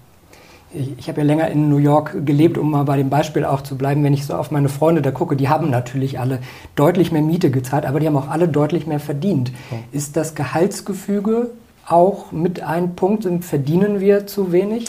ich, 0.73 0.97
ich 0.97 1.07
habe 1.09 1.21
ja 1.21 1.25
länger 1.25 1.47
in 1.49 1.69
New 1.69 1.77
York 1.77 2.25
gelebt, 2.25 2.57
um 2.57 2.71
mal 2.71 2.83
bei 2.83 2.97
dem 2.97 3.09
Beispiel 3.09 3.45
auch 3.45 3.61
zu 3.61 3.77
bleiben, 3.77 4.03
wenn 4.03 4.13
ich 4.13 4.25
so 4.25 4.33
auf 4.33 4.51
meine 4.51 4.69
Freunde 4.69 5.01
da 5.01 5.11
gucke, 5.11 5.35
die 5.35 5.49
haben 5.49 5.69
natürlich 5.69 6.19
alle 6.19 6.39
deutlich 6.75 7.11
mehr 7.11 7.21
Miete 7.21 7.51
gezahlt, 7.51 7.85
aber 7.85 7.99
die 7.99 8.07
haben 8.07 8.17
auch 8.17 8.29
alle 8.29 8.47
deutlich 8.47 8.87
mehr 8.87 8.99
verdient. 8.99 9.51
Oh. 9.71 9.75
Ist 9.91 10.15
das 10.17 10.35
Gehaltsgefüge 10.35 11.51
auch 11.87 12.31
mit 12.31 12.61
ein 12.61 12.95
Punkt? 12.95 13.27
Verdienen 13.43 13.99
wir 13.99 14.27
zu 14.27 14.51
wenig? 14.51 14.87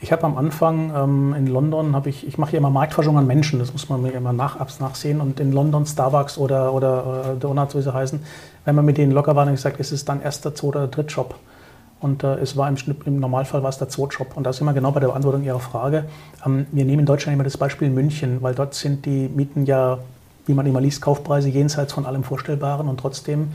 Ich 0.00 0.12
habe 0.12 0.24
am 0.24 0.36
Anfang 0.36 0.92
ähm, 0.94 1.34
in 1.34 1.46
London, 1.46 1.96
habe 1.96 2.10
ich, 2.10 2.26
ich 2.26 2.36
mache 2.36 2.52
ja 2.52 2.58
immer 2.58 2.68
Marktforschung 2.68 3.16
an 3.16 3.26
Menschen, 3.26 3.58
das 3.58 3.72
muss 3.72 3.88
man 3.88 4.02
mir 4.02 4.12
immer 4.12 4.34
nach, 4.34 4.58
nachsehen. 4.78 5.20
Und 5.20 5.40
in 5.40 5.50
London 5.50 5.86
Starbucks 5.86 6.36
oder, 6.36 6.74
oder, 6.74 7.06
oder 7.06 7.36
Donuts, 7.36 7.74
wie 7.74 7.80
sie 7.80 7.92
heißen, 7.92 8.20
wenn 8.66 8.74
man 8.74 8.84
mit 8.84 8.98
denen 8.98 9.12
locker 9.12 9.34
war, 9.34 9.44
dann 9.44 9.48
habe 9.48 9.54
ich 9.54 9.62
gesagt, 9.62 9.80
es 9.80 9.92
ist 9.92 10.08
dann 10.08 10.20
erster, 10.20 10.54
zweiter, 10.54 10.88
Drittjob. 10.88 11.34
Und 12.04 12.22
äh, 12.22 12.34
es 12.34 12.54
war 12.54 12.68
im, 12.68 12.76
im, 13.06 13.18
Normalfall 13.18 13.62
war 13.62 13.70
es 13.70 13.78
der 13.78 13.88
Zweitjob. 13.88 14.36
Und 14.36 14.44
da 14.44 14.52
sind 14.52 14.66
wir 14.66 14.74
genau 14.74 14.92
bei 14.92 15.00
der 15.00 15.06
Beantwortung 15.06 15.42
Ihrer 15.42 15.58
Frage. 15.58 16.04
Ähm, 16.44 16.66
wir 16.70 16.84
nehmen 16.84 17.00
in 17.00 17.06
Deutschland 17.06 17.32
immer 17.32 17.44
das 17.44 17.56
Beispiel 17.56 17.88
München, 17.88 18.42
weil 18.42 18.54
dort 18.54 18.74
sind 18.74 19.06
die 19.06 19.30
Mieten 19.34 19.64
ja, 19.64 19.96
wie 20.44 20.52
man 20.52 20.66
immer 20.66 20.82
liest, 20.82 21.00
Kaufpreise 21.00 21.48
jenseits 21.48 21.94
von 21.94 22.04
allem 22.04 22.22
Vorstellbaren. 22.22 22.88
Und 22.88 23.00
trotzdem 23.00 23.52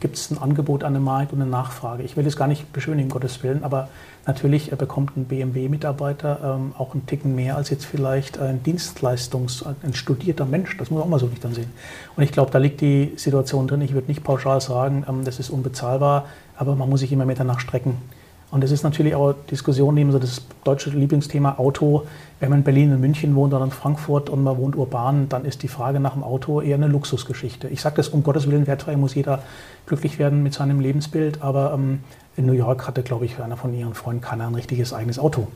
gibt 0.00 0.16
es 0.16 0.32
ein 0.32 0.38
Angebot 0.38 0.82
an 0.82 0.94
dem 0.94 1.04
Markt 1.04 1.32
und 1.32 1.40
eine 1.40 1.48
Nachfrage. 1.48 2.02
Ich 2.02 2.16
will 2.16 2.24
das 2.24 2.34
gar 2.34 2.48
nicht 2.48 2.72
beschönigen, 2.72 3.08
Gottes 3.08 3.40
Willen, 3.44 3.62
aber 3.62 3.88
natürlich 4.26 4.72
bekommt 4.72 5.16
ein 5.16 5.26
BMW-Mitarbeiter 5.26 6.56
ähm, 6.56 6.72
auch 6.76 6.94
einen 6.94 7.06
Ticken 7.06 7.36
mehr 7.36 7.56
als 7.56 7.70
jetzt 7.70 7.84
vielleicht 7.84 8.36
ein 8.36 8.64
Dienstleistungs-, 8.64 9.64
ein 9.64 9.94
studierter 9.94 10.44
Mensch. 10.44 10.76
Das 10.76 10.90
muss 10.90 10.98
man 10.98 11.04
auch 11.04 11.08
mal 11.08 11.20
so 11.20 11.26
nicht 11.26 11.42
sehen. 11.42 11.70
Und 12.16 12.24
ich 12.24 12.32
glaube, 12.32 12.50
da 12.50 12.58
liegt 12.58 12.80
die 12.80 13.12
Situation 13.14 13.68
drin. 13.68 13.80
Ich 13.80 13.94
würde 13.94 14.08
nicht 14.08 14.24
pauschal 14.24 14.60
sagen, 14.60 15.06
ähm, 15.08 15.24
das 15.24 15.38
ist 15.38 15.50
unbezahlbar 15.50 16.26
aber 16.56 16.74
man 16.74 16.88
muss 16.88 17.00
sich 17.00 17.12
immer 17.12 17.24
mehr 17.24 17.36
danach 17.36 17.60
strecken. 17.60 17.96
Und 18.52 18.62
das 18.62 18.70
ist 18.70 18.82
natürlich 18.82 19.14
auch 19.14 19.32
Diskussion 19.50 19.94
neben 19.94 20.12
so 20.12 20.18
das 20.18 20.42
deutsche 20.62 20.90
Lieblingsthema 20.90 21.54
Auto. 21.56 22.06
Wenn 22.38 22.50
man 22.50 22.58
in 22.58 22.64
Berlin 22.64 22.92
und 22.92 23.00
München 23.00 23.34
wohnt 23.34 23.54
oder 23.54 23.64
in 23.64 23.70
Frankfurt 23.70 24.28
und 24.28 24.42
man 24.42 24.58
wohnt 24.58 24.76
urban, 24.76 25.30
dann 25.30 25.46
ist 25.46 25.62
die 25.62 25.68
Frage 25.68 26.00
nach 26.00 26.12
dem 26.12 26.22
Auto 26.22 26.60
eher 26.60 26.76
eine 26.76 26.86
Luxusgeschichte. 26.86 27.68
Ich 27.68 27.80
sage 27.80 27.96
das 27.96 28.10
um 28.10 28.22
Gottes 28.22 28.50
Willen 28.50 28.66
wertfrei, 28.66 28.96
muss 28.96 29.14
jeder 29.14 29.42
glücklich 29.86 30.18
werden 30.18 30.42
mit 30.42 30.52
seinem 30.52 30.80
Lebensbild. 30.80 31.40
Aber 31.40 31.72
ähm, 31.72 32.00
in 32.36 32.44
New 32.44 32.52
York 32.52 32.86
hatte, 32.86 33.02
glaube 33.02 33.24
ich, 33.24 33.40
einer 33.40 33.56
von 33.56 33.72
ihren 33.72 33.94
Freunden 33.94 34.20
keiner 34.20 34.48
ein 34.48 34.54
richtiges 34.54 34.92
eigenes 34.92 35.18
Auto. 35.18 35.48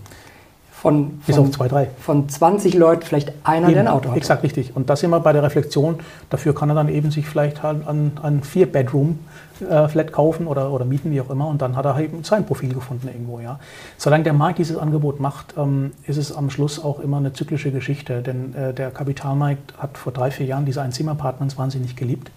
Von, 0.82 1.18
Bis 1.26 1.38
auf 1.38 1.50
zwei, 1.52 1.68
drei. 1.68 1.88
Von 1.98 2.28
20 2.28 2.74
Leuten 2.74 3.02
vielleicht 3.02 3.32
einer, 3.44 3.68
eben, 3.68 3.74
der 3.74 3.82
ein 3.84 3.88
Auto 3.88 4.10
hat. 4.10 4.16
Exakt, 4.16 4.42
richtig. 4.42 4.76
Und 4.76 4.90
das 4.90 5.02
wir 5.02 5.20
bei 5.20 5.32
der 5.32 5.42
Reflexion. 5.42 5.96
Dafür 6.28 6.54
kann 6.54 6.68
er 6.68 6.74
dann 6.74 6.90
eben 6.90 7.10
sich 7.10 7.26
vielleicht 7.26 7.62
halt 7.62 7.86
an, 7.88 8.12
an 8.22 8.42
Vier-Bedroom 8.42 9.18
äh, 9.60 9.88
Flat 9.88 10.12
kaufen 10.12 10.46
oder, 10.46 10.70
oder 10.70 10.84
mieten, 10.84 11.10
wie 11.10 11.20
auch 11.20 11.30
immer, 11.30 11.48
und 11.48 11.62
dann 11.62 11.76
hat 11.76 11.86
er 11.86 11.98
eben 11.98 12.24
sein 12.24 12.44
Profil 12.44 12.74
gefunden 12.74 13.08
irgendwo. 13.08 13.40
Ja. 13.40 13.58
Solange 13.96 14.24
der 14.24 14.34
Markt 14.34 14.58
dieses 14.58 14.76
Angebot 14.76 15.18
macht, 15.18 15.54
ähm, 15.56 15.92
ist 16.06 16.18
es 16.18 16.30
am 16.30 16.50
Schluss 16.50 16.82
auch 16.82 17.00
immer 17.00 17.16
eine 17.16 17.32
zyklische 17.32 17.70
Geschichte, 17.70 18.20
denn 18.20 18.54
äh, 18.54 18.74
der 18.74 18.90
Kapitalmarkt 18.90 19.74
hat 19.78 19.96
vor 19.96 20.12
drei, 20.12 20.30
vier 20.30 20.46
Jahren 20.46 20.66
diese 20.66 20.82
Einzimmer-Apartments 20.82 21.56
wahnsinnig 21.56 21.96
geliebt 21.96 22.30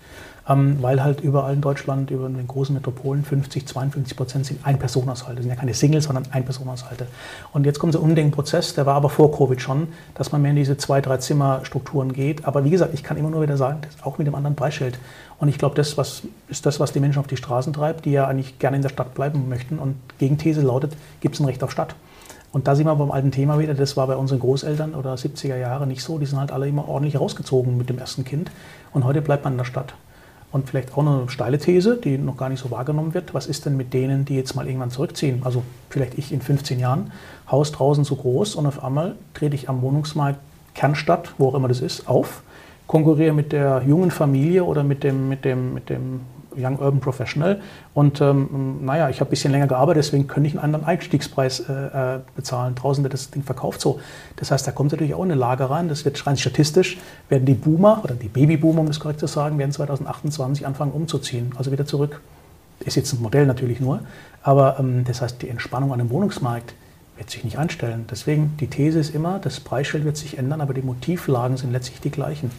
weil 0.49 1.03
halt 1.03 1.21
überall 1.21 1.53
in 1.53 1.61
Deutschland, 1.61 2.09
über 2.09 2.27
den 2.27 2.47
großen 2.47 2.73
Metropolen, 2.73 3.23
50, 3.23 3.67
52 3.67 4.17
Prozent 4.17 4.45
sind 4.47 4.65
Ein-Personenhaushalte. 4.65 5.35
Das 5.35 5.43
sind 5.43 5.51
ja 5.51 5.59
keine 5.59 5.75
Singles, 5.75 6.05
sondern 6.05 6.25
Ein-Personenhaushalte. 6.31 7.05
Und 7.53 7.67
jetzt 7.67 7.77
kommt 7.77 7.93
so 7.93 7.99
ein 7.99 8.03
Umdenkprozess, 8.03 8.73
der 8.73 8.87
war 8.87 8.95
aber 8.95 9.09
vor 9.09 9.31
Covid 9.31 9.61
schon, 9.61 9.89
dass 10.15 10.31
man 10.31 10.41
mehr 10.41 10.49
in 10.49 10.57
diese 10.57 10.75
zwei, 10.77 11.01
drei 11.01 11.17
Zimmer-Strukturen 11.17 12.13
geht. 12.13 12.45
Aber 12.45 12.65
wie 12.65 12.71
gesagt, 12.71 12.95
ich 12.95 13.03
kann 13.03 13.15
immer 13.17 13.29
nur 13.29 13.43
wieder 13.43 13.57
sagen, 13.57 13.81
auch 14.01 14.17
mit 14.17 14.25
dem 14.25 14.33
anderen 14.33 14.55
Preisschild. 14.55 14.97
Und 15.37 15.49
ich 15.49 15.59
glaube, 15.59 15.75
das 15.75 15.97
was, 15.97 16.23
ist 16.47 16.65
das, 16.65 16.79
was 16.79 16.93
die 16.93 16.99
Menschen 16.99 17.19
auf 17.19 17.27
die 17.27 17.37
Straßen 17.37 17.71
treibt, 17.71 18.05
die 18.05 18.11
ja 18.11 18.25
eigentlich 18.25 18.57
gerne 18.57 18.77
in 18.77 18.81
der 18.81 18.89
Stadt 18.89 19.13
bleiben 19.13 19.49
möchten. 19.49 19.77
Und 19.77 19.95
Gegenthese 20.17 20.61
lautet, 20.61 20.97
gibt 21.21 21.35
es 21.35 21.41
ein 21.41 21.45
Recht 21.45 21.63
auf 21.63 21.71
Stadt? 21.71 21.95
Und 22.51 22.67
da 22.67 22.75
sind 22.75 22.87
wir 22.87 22.95
beim 22.95 23.11
alten 23.11 23.31
Thema 23.31 23.59
wieder, 23.59 23.75
das 23.75 23.95
war 23.95 24.07
bei 24.07 24.15
unseren 24.15 24.39
Großeltern 24.39 24.95
oder 24.95 25.13
70er 25.13 25.57
Jahre 25.57 25.85
nicht 25.85 26.01
so. 26.01 26.17
Die 26.17 26.25
sind 26.25 26.39
halt 26.39 26.51
alle 26.51 26.67
immer 26.67 26.89
ordentlich 26.89 27.19
rausgezogen 27.19 27.77
mit 27.77 27.89
dem 27.89 27.99
ersten 27.99 28.25
Kind. 28.25 28.49
Und 28.91 29.03
heute 29.03 29.21
bleibt 29.21 29.43
man 29.43 29.53
in 29.53 29.57
der 29.59 29.65
Stadt. 29.65 29.93
Und 30.51 30.67
vielleicht 30.67 30.93
auch 30.93 31.05
eine 31.05 31.29
steile 31.29 31.59
These, 31.59 31.97
die 31.97 32.17
noch 32.17 32.35
gar 32.35 32.49
nicht 32.49 32.59
so 32.59 32.71
wahrgenommen 32.71 33.13
wird. 33.13 33.33
Was 33.33 33.45
ist 33.45 33.65
denn 33.65 33.77
mit 33.77 33.93
denen, 33.93 34.25
die 34.25 34.35
jetzt 34.35 34.55
mal 34.55 34.65
irgendwann 34.65 34.89
zurückziehen? 34.89 35.41
Also 35.43 35.63
vielleicht 35.89 36.17
ich 36.17 36.31
in 36.31 36.41
15 36.41 36.79
Jahren, 36.79 37.11
Haus 37.49 37.71
draußen 37.71 38.03
so 38.03 38.15
groß 38.15 38.55
und 38.55 38.65
auf 38.65 38.83
einmal 38.83 39.15
trete 39.33 39.55
ich 39.55 39.69
am 39.69 39.81
Wohnungsmarkt 39.81 40.39
Kernstadt, 40.73 41.33
wo 41.37 41.49
auch 41.49 41.55
immer 41.55 41.67
das 41.67 41.81
ist, 41.81 42.07
auf, 42.07 42.41
konkurriere 42.87 43.33
mit 43.33 43.51
der 43.51 43.83
jungen 43.85 44.11
Familie 44.11 44.63
oder 44.63 44.83
mit 44.83 45.03
dem, 45.03 45.29
mit 45.29 45.45
dem, 45.45 45.73
mit 45.73 45.89
dem 45.89 46.21
Young 46.55 46.79
Urban 46.79 46.99
Professional. 46.99 47.61
Und 47.93 48.21
ähm, 48.21 48.79
naja, 48.83 49.09
ich 49.09 49.19
habe 49.19 49.29
ein 49.29 49.31
bisschen 49.31 49.51
länger 49.51 49.67
gearbeitet, 49.67 50.03
deswegen 50.03 50.27
könnte 50.27 50.47
ich 50.47 50.53
einen 50.55 50.63
anderen 50.63 50.85
Einstiegspreis 50.85 51.61
äh, 51.61 51.73
äh, 52.15 52.19
bezahlen. 52.35 52.75
Draußen 52.75 53.03
wird 53.03 53.13
das 53.13 53.31
Ding 53.31 53.43
verkauft 53.43 53.81
so. 53.81 53.99
Das 54.37 54.51
heißt, 54.51 54.67
da 54.67 54.71
kommt 54.71 54.91
natürlich 54.91 55.13
auch 55.13 55.23
eine 55.23 55.35
Lage 55.35 55.69
rein. 55.69 55.89
Das 55.89 56.05
wird 56.05 56.25
rein 56.25 56.37
statistisch, 56.37 56.97
werden 57.29 57.45
die 57.45 57.53
Boomer 57.53 58.01
oder 58.03 58.15
die 58.15 58.29
Babyboomer, 58.29 58.81
um 58.81 58.87
das 58.87 58.99
korrekt 58.99 59.19
zu 59.19 59.27
sagen, 59.27 59.57
werden 59.57 59.71
2028 59.71 60.65
anfangen 60.65 60.91
umzuziehen. 60.91 61.51
Also 61.57 61.71
wieder 61.71 61.85
zurück. 61.85 62.21
Ist 62.79 62.95
jetzt 62.95 63.11
ein 63.13 63.21
Modell 63.21 63.45
natürlich 63.45 63.79
nur. 63.79 63.99
Aber 64.41 64.77
ähm, 64.79 65.03
das 65.03 65.21
heißt, 65.21 65.41
die 65.41 65.49
Entspannung 65.49 65.91
an 65.91 65.99
dem 65.99 66.09
Wohnungsmarkt 66.09 66.73
wird 67.19 67.29
sich 67.29 67.43
nicht 67.43 67.59
einstellen. 67.59 68.05
Deswegen, 68.09 68.55
die 68.59 68.67
These 68.67 68.99
ist 68.99 69.13
immer, 69.13 69.39
das 69.39 69.59
Preisschild 69.59 70.05
wird 70.05 70.15
sich 70.15 70.37
ändern, 70.37 70.61
aber 70.61 70.73
die 70.73 70.81
Motivlagen 70.81 71.57
sind 71.57 71.73
letztlich 71.73 71.99
die 71.99 72.11
gleichen. 72.11 72.49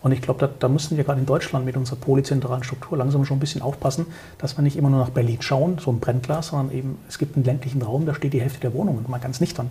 Und 0.00 0.12
ich 0.12 0.22
glaube, 0.22 0.40
da, 0.40 0.52
da 0.58 0.68
müssen 0.68 0.96
wir 0.96 1.04
gerade 1.04 1.20
in 1.20 1.26
Deutschland 1.26 1.64
mit 1.64 1.76
unserer 1.76 1.96
polyzentralen 1.96 2.62
Struktur 2.62 2.98
langsam 2.98 3.24
schon 3.24 3.36
ein 3.36 3.40
bisschen 3.40 3.62
aufpassen, 3.62 4.06
dass 4.38 4.56
wir 4.56 4.62
nicht 4.62 4.76
immer 4.76 4.90
nur 4.90 5.00
nach 5.00 5.10
Berlin 5.10 5.38
schauen, 5.40 5.78
so 5.78 5.90
ein 5.90 6.00
Brennglas, 6.00 6.48
sondern 6.48 6.74
eben, 6.74 6.98
es 7.08 7.18
gibt 7.18 7.36
einen 7.36 7.44
ländlichen 7.44 7.82
Raum, 7.82 8.06
da 8.06 8.14
steht 8.14 8.32
die 8.32 8.40
Hälfte 8.40 8.60
der 8.60 8.74
Wohnungen, 8.74 9.04
mal 9.08 9.18
ganz 9.18 9.40
nüchtern. 9.40 9.70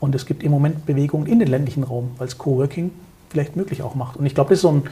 Und 0.00 0.14
es 0.14 0.26
gibt 0.26 0.42
im 0.42 0.50
Moment 0.50 0.86
Bewegungen 0.86 1.26
in 1.26 1.38
den 1.38 1.48
ländlichen 1.48 1.84
Raum, 1.84 2.10
weil 2.18 2.28
es 2.28 2.38
Coworking 2.38 2.90
vielleicht 3.30 3.56
möglich 3.56 3.82
auch 3.82 3.94
macht. 3.94 4.16
Und 4.16 4.26
ich 4.26 4.34
glaube, 4.34 4.50
das 4.50 4.58
ist 4.58 4.62
so 4.62 4.72
ein 4.72 4.82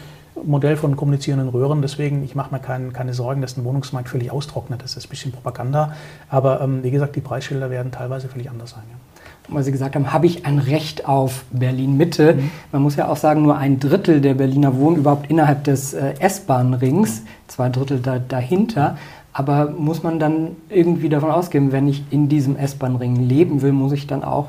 Modell 0.43 0.77
von 0.77 0.97
kommunizierenden 0.97 1.49
Röhren. 1.49 1.81
Deswegen, 1.81 2.25
ich 2.25 2.35
mache 2.35 2.53
mir 2.53 2.61
kein, 2.61 2.93
keine 2.93 3.15
Sorgen, 3.15 3.41
dass 3.41 3.57
ein 3.57 3.65
Wohnungsmarkt 3.65 4.09
völlig 4.09 4.33
austrocknet. 4.33 4.83
Das 4.83 4.97
ist 4.97 5.07
ein 5.07 5.11
bisschen 5.11 5.33
Propaganda. 5.33 5.95
Aber 6.29 6.61
ähm, 6.61 6.83
wie 6.83 6.91
gesagt, 6.91 7.15
die 7.15 7.21
Preisschilder 7.21 7.71
werden 7.71 7.93
teilweise 7.93 8.29
völlig 8.29 8.51
anders 8.51 8.71
sein. 8.71 8.83
Ja 8.91 9.14
weil 9.49 9.63
Sie 9.63 9.73
gesagt 9.73 9.95
haben, 9.95 10.13
habe 10.13 10.27
ich 10.27 10.47
ein 10.47 10.59
Recht 10.59 11.07
auf 11.07 11.45
Berlin-Mitte. 11.51 12.35
Mhm. 12.35 12.51
Man 12.73 12.83
muss 12.83 12.97
ja 12.97 13.09
auch 13.09 13.17
sagen, 13.17 13.43
nur 13.43 13.57
ein 13.57 13.79
Drittel 13.79 14.21
der 14.21 14.35
Berliner 14.35 14.77
wohnen 14.77 14.97
überhaupt 14.97 15.31
innerhalb 15.31 15.65
des 15.65 15.93
äh, 15.95 16.15
S-Bahn-Rings, 16.19 17.23
zwei 17.49 17.69
Drittel 17.69 18.01
da, 18.01 18.19
dahinter. 18.19 18.97
Aber 19.33 19.71
muss 19.71 20.03
man 20.03 20.19
dann 20.19 20.57
irgendwie 20.69 21.09
davon 21.09 21.31
ausgehen, 21.31 21.73
wenn 21.73 21.89
ich 21.89 22.05
in 22.11 22.29
diesem 22.29 22.57
S-Bahn-Ring 22.57 23.17
leben 23.17 23.63
will, 23.63 23.73
muss 23.73 23.93
ich 23.93 24.07
dann 24.07 24.23
auch 24.23 24.49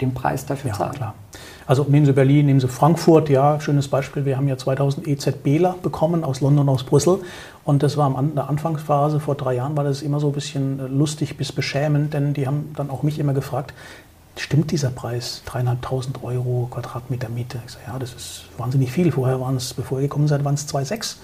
den 0.00 0.14
Preis 0.14 0.46
dafür 0.46 0.70
ja, 0.70 0.76
zahlen? 0.76 0.92
Klar. 0.92 1.14
Also 1.66 1.84
nehmen 1.86 2.06
Sie 2.06 2.14
Berlin, 2.14 2.46
nehmen 2.46 2.60
Sie 2.60 2.68
Frankfurt, 2.68 3.28
ja, 3.28 3.60
schönes 3.60 3.88
Beispiel. 3.88 4.24
Wir 4.24 4.38
haben 4.38 4.48
ja 4.48 4.56
2000 4.56 5.06
EZBler 5.06 5.76
bekommen 5.82 6.24
aus 6.24 6.40
London, 6.40 6.68
aus 6.68 6.82
Brüssel. 6.84 7.18
Und 7.64 7.82
das 7.82 7.98
war 7.98 8.06
am 8.06 8.34
der 8.34 8.48
Anfangsphase, 8.48 9.20
vor 9.20 9.34
drei 9.34 9.56
Jahren 9.56 9.76
war 9.76 9.84
das 9.84 10.00
immer 10.00 10.20
so 10.20 10.28
ein 10.28 10.32
bisschen 10.32 10.80
äh, 10.80 10.86
lustig 10.86 11.36
bis 11.36 11.52
beschämend, 11.52 12.14
denn 12.14 12.32
die 12.32 12.46
haben 12.46 12.70
dann 12.74 12.88
auch 12.88 13.02
mich 13.02 13.18
immer 13.18 13.34
gefragt, 13.34 13.74
stimmt 14.40 14.70
dieser 14.70 14.90
Preis, 14.90 15.42
dreieinhalbtausend 15.46 16.22
Euro 16.22 16.68
Quadratmeter 16.70 17.28
Miete? 17.28 17.60
Ich 17.66 17.72
sage, 17.72 17.84
ja, 17.86 17.98
das 17.98 18.14
ist 18.14 18.44
wahnsinnig 18.56 18.92
viel. 18.92 19.12
Vorher 19.12 19.40
waren 19.40 19.56
es, 19.56 19.74
bevor 19.74 19.98
ihr 19.98 20.08
gekommen 20.08 20.28
seid, 20.28 20.44
waren 20.44 20.54
es 20.54 20.68
2,6. 20.68 21.16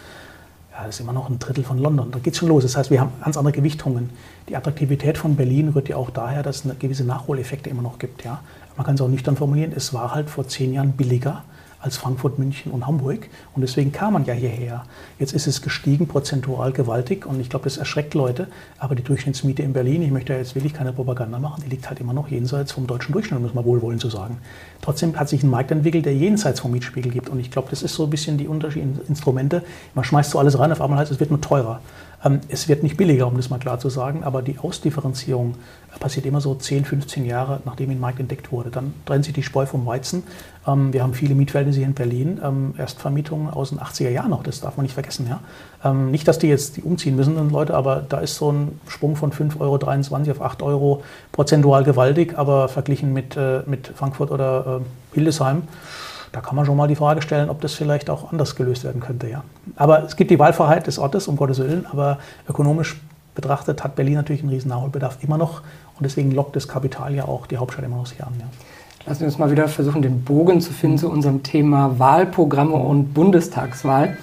Ja, 0.73 0.87
das 0.87 0.97
ist 0.97 1.01
immer 1.01 1.13
noch 1.13 1.31
ein 1.31 1.39
Drittel 1.39 1.63
von 1.65 1.79
London. 1.79 2.11
Da 2.11 2.19
geht 2.19 2.33
es 2.33 2.39
schon 2.39 2.49
los. 2.49 2.65
Das 2.65 2.77
heißt, 2.77 2.91
wir 2.91 3.01
haben 3.01 3.13
ganz 3.23 3.37
andere 3.37 3.53
Gewichtungen. 3.53 4.11
Die 4.49 4.57
Attraktivität 4.57 5.19
von 5.19 5.37
Berlin 5.37 5.69
rührt 5.69 5.89
ja 5.89 5.97
auch 5.97 6.11
daher, 6.11 6.43
dass 6.43 6.65
es 6.65 6.79
gewisse 6.79 7.05
Nachholeffekte 7.05 7.71
immer 7.71 7.83
noch 7.83 7.99
gibt. 7.99 8.25
Ja? 8.25 8.41
Man 8.77 8.85
kann 8.85 8.97
es 8.97 9.01
auch 9.01 9.09
nüchtern 9.09 9.37
formulieren, 9.37 9.73
es 9.75 9.95
war 9.95 10.15
halt 10.15 10.29
vor 10.29 10.49
zehn 10.49 10.73
Jahren 10.73 10.93
billiger 10.93 11.45
als 11.85 11.99
Frankfurt, 11.99 12.39
München 12.39 12.73
und 12.73 12.87
Hamburg. 12.87 13.29
Und 13.55 13.61
deswegen 13.61 13.93
kam 13.93 14.15
man 14.15 14.25
ja 14.25 14.33
hierher. 14.33 14.87
Jetzt 15.19 15.35
ist 15.35 15.47
es 15.47 15.61
gestiegen, 15.61 16.09
prozentual 16.09 16.73
gewaltig. 16.73 17.27
Und 17.27 17.39
ich 17.41 17.51
glaube, 17.51 17.65
das 17.65 17.77
erschreckt 17.77 18.15
Leute. 18.15 18.49
Aber 18.79 18.95
die 18.95 19.03
Durchschnittsmiete 19.03 19.63
in 19.63 19.75
Berlin, 19.75 20.01
ich 20.01 20.11
möchte 20.11 20.33
ja 20.33 20.39
jetzt 20.39 20.55
wirklich 20.55 20.73
keine 20.73 20.95
Propaganda 20.95 21.39
machen, 21.39 21.63
die 21.63 21.69
liegt 21.69 21.87
halt 21.87 22.01
immer 22.01 22.15
noch 22.15 22.29
jenseits 22.29 22.73
vom 22.73 22.87
deutschen 22.87 23.13
Durchschnitt, 23.13 23.39
muss 23.41 23.53
man 23.53 23.67
wohlwollend 23.67 24.01
zu 24.01 24.09
sagen. 24.09 24.39
Trotzdem 24.81 25.19
hat 25.21 25.29
sich 25.29 25.43
ein 25.43 25.51
Markt 25.51 25.73
entwickelt, 25.73 26.07
der 26.07 26.15
jenseits 26.15 26.61
vom 26.61 26.73
Mietspiegel 26.73 27.13
gibt. 27.13 27.29
Und 27.29 27.39
ich 27.39 27.51
glaube, 27.51 27.69
das 27.69 27.83
ist 27.83 27.95
so 27.95 28.05
ein 28.05 28.11
bisschen 28.11 28.39
die 28.39 28.49
unterschiedlichen 28.49 29.01
Instrumente. 29.07 29.63
Man 29.95 30.07
schmeißt 30.07 30.31
so 30.31 30.39
alles 30.39 30.59
rein, 30.59 30.73
auf 30.73 30.81
einmal 30.81 30.99
heißt 30.99 31.11
es, 31.11 31.17
es 31.17 31.21
wird 31.21 31.31
nur 31.31 31.43
teurer. 31.43 31.83
Ähm, 32.25 32.41
es 32.49 32.69
wird 32.69 32.83
nicht 32.83 32.97
billiger, 32.97 33.27
um 33.27 33.37
das 33.37 33.51
mal 33.51 33.59
klar 33.59 33.79
zu 33.79 33.89
sagen, 33.89 34.25
aber 34.25 34.43
die 34.43 34.59
Ausdifferenzierung 34.59 35.55
passiert 36.01 36.27
immer 36.27 36.41
so 36.41 36.55
10, 36.55 36.85
15 36.85 37.25
Jahre, 37.25 37.61
nachdem 37.65 37.91
ein 37.91 38.01
Markt 38.01 38.19
entdeckt 38.19 38.51
wurde. 38.51 38.71
Dann 38.71 38.95
trennt 39.07 39.25
sich 39.25 39.35
die 39.35 39.43
Spreu 39.43 39.67
vom 39.67 39.87
Weizen. 39.87 40.25
Ähm, 40.67 40.93
wir 40.93 41.03
haben 41.03 41.15
viele 41.15 41.35
Mietverhältnisse 41.35 41.79
hier 41.79 41.87
in 41.87 41.95
Berlin, 41.95 42.41
ähm, 42.43 42.75
Erstvermietungen 42.79 43.51
aus 43.51 43.71
den 43.71 43.79
80er 43.79 44.11
Jahren 44.11 44.31
noch, 44.31 44.43
das 44.43 44.61
darf 44.61 44.77
man 44.77 44.85
nicht 44.85 44.95
vergessen. 44.95 45.29
Ja? 45.29 45.41
Nicht, 45.93 46.27
dass 46.27 46.39
die 46.39 46.47
jetzt 46.47 46.79
die 46.79 46.83
umziehen 46.83 47.15
müssen, 47.15 47.51
Leute, 47.51 47.75
aber 47.75 48.03
da 48.09 48.21
ist 48.21 48.37
so 48.37 48.51
ein 48.51 48.81
Sprung 48.89 49.17
von 49.17 49.33
5,23 49.33 49.61
Euro 49.61 50.31
auf 50.31 50.41
8 50.41 50.63
Euro 50.63 51.03
prozentual 51.31 51.85
gewaltig, 51.85 52.39
aber 52.39 52.69
verglichen 52.69 53.13
mit, 53.13 53.37
äh, 53.37 53.61
mit 53.67 53.89
Frankfurt 53.89 54.31
oder 54.31 54.81
äh, 54.81 55.15
Hildesheim 55.15 55.65
da 56.35 56.41
kann 56.41 56.57
man 56.57 56.67
schon 56.67 56.77
mal 56.77 56.89
die 56.89 56.97
Frage 56.97 57.23
stellen, 57.23 57.49
ob 57.49 57.61
das 57.61 57.75
vielleicht 57.75 58.11
auch 58.11 58.33
anders 58.33 58.57
gelöst 58.57 58.83
werden 58.83 59.01
könnte. 59.01 59.29
Ja. 59.29 59.45
Aber 59.77 60.03
es 60.03 60.17
gibt 60.17 60.33
die 60.33 60.39
Wahlfreiheit 60.39 60.89
des 60.89 60.99
Ortes, 60.99 61.29
um 61.29 61.37
Gottes 61.37 61.61
Willen, 61.61 61.87
aber 61.87 62.19
ökonomisch 62.49 63.01
betrachtet 63.37 63.85
hat 63.85 63.95
Berlin 63.95 64.15
natürlich 64.15 64.43
einen 64.43 64.51
riesen 64.51 64.69
Nachholbedarf 64.69 65.19
immer 65.23 65.39
noch 65.39 65.61
und 65.97 66.03
deswegen 66.03 66.33
lockt 66.33 66.57
das 66.57 66.67
Kapital 66.67 67.15
ja 67.15 67.27
auch 67.27 67.47
die 67.47 67.57
Hauptstadt 67.57 67.85
immer 67.85 67.99
noch 67.99 68.07
sehr 68.07 68.27
an. 68.27 68.33
Ja. 68.41 68.47
Lassen 69.07 69.21
wir 69.21 69.27
uns 69.29 69.39
mal 69.39 69.53
wieder 69.53 69.69
versuchen, 69.69 70.03
den 70.03 70.25
Bogen 70.25 70.61
zu 70.61 70.73
finden 70.73 70.99
zu 70.99 71.09
unserem 71.09 71.45
Thema 71.45 72.01
Wahlprogramme 72.01 72.75
und 72.75 73.15
Bundestagswahl. 73.15 74.17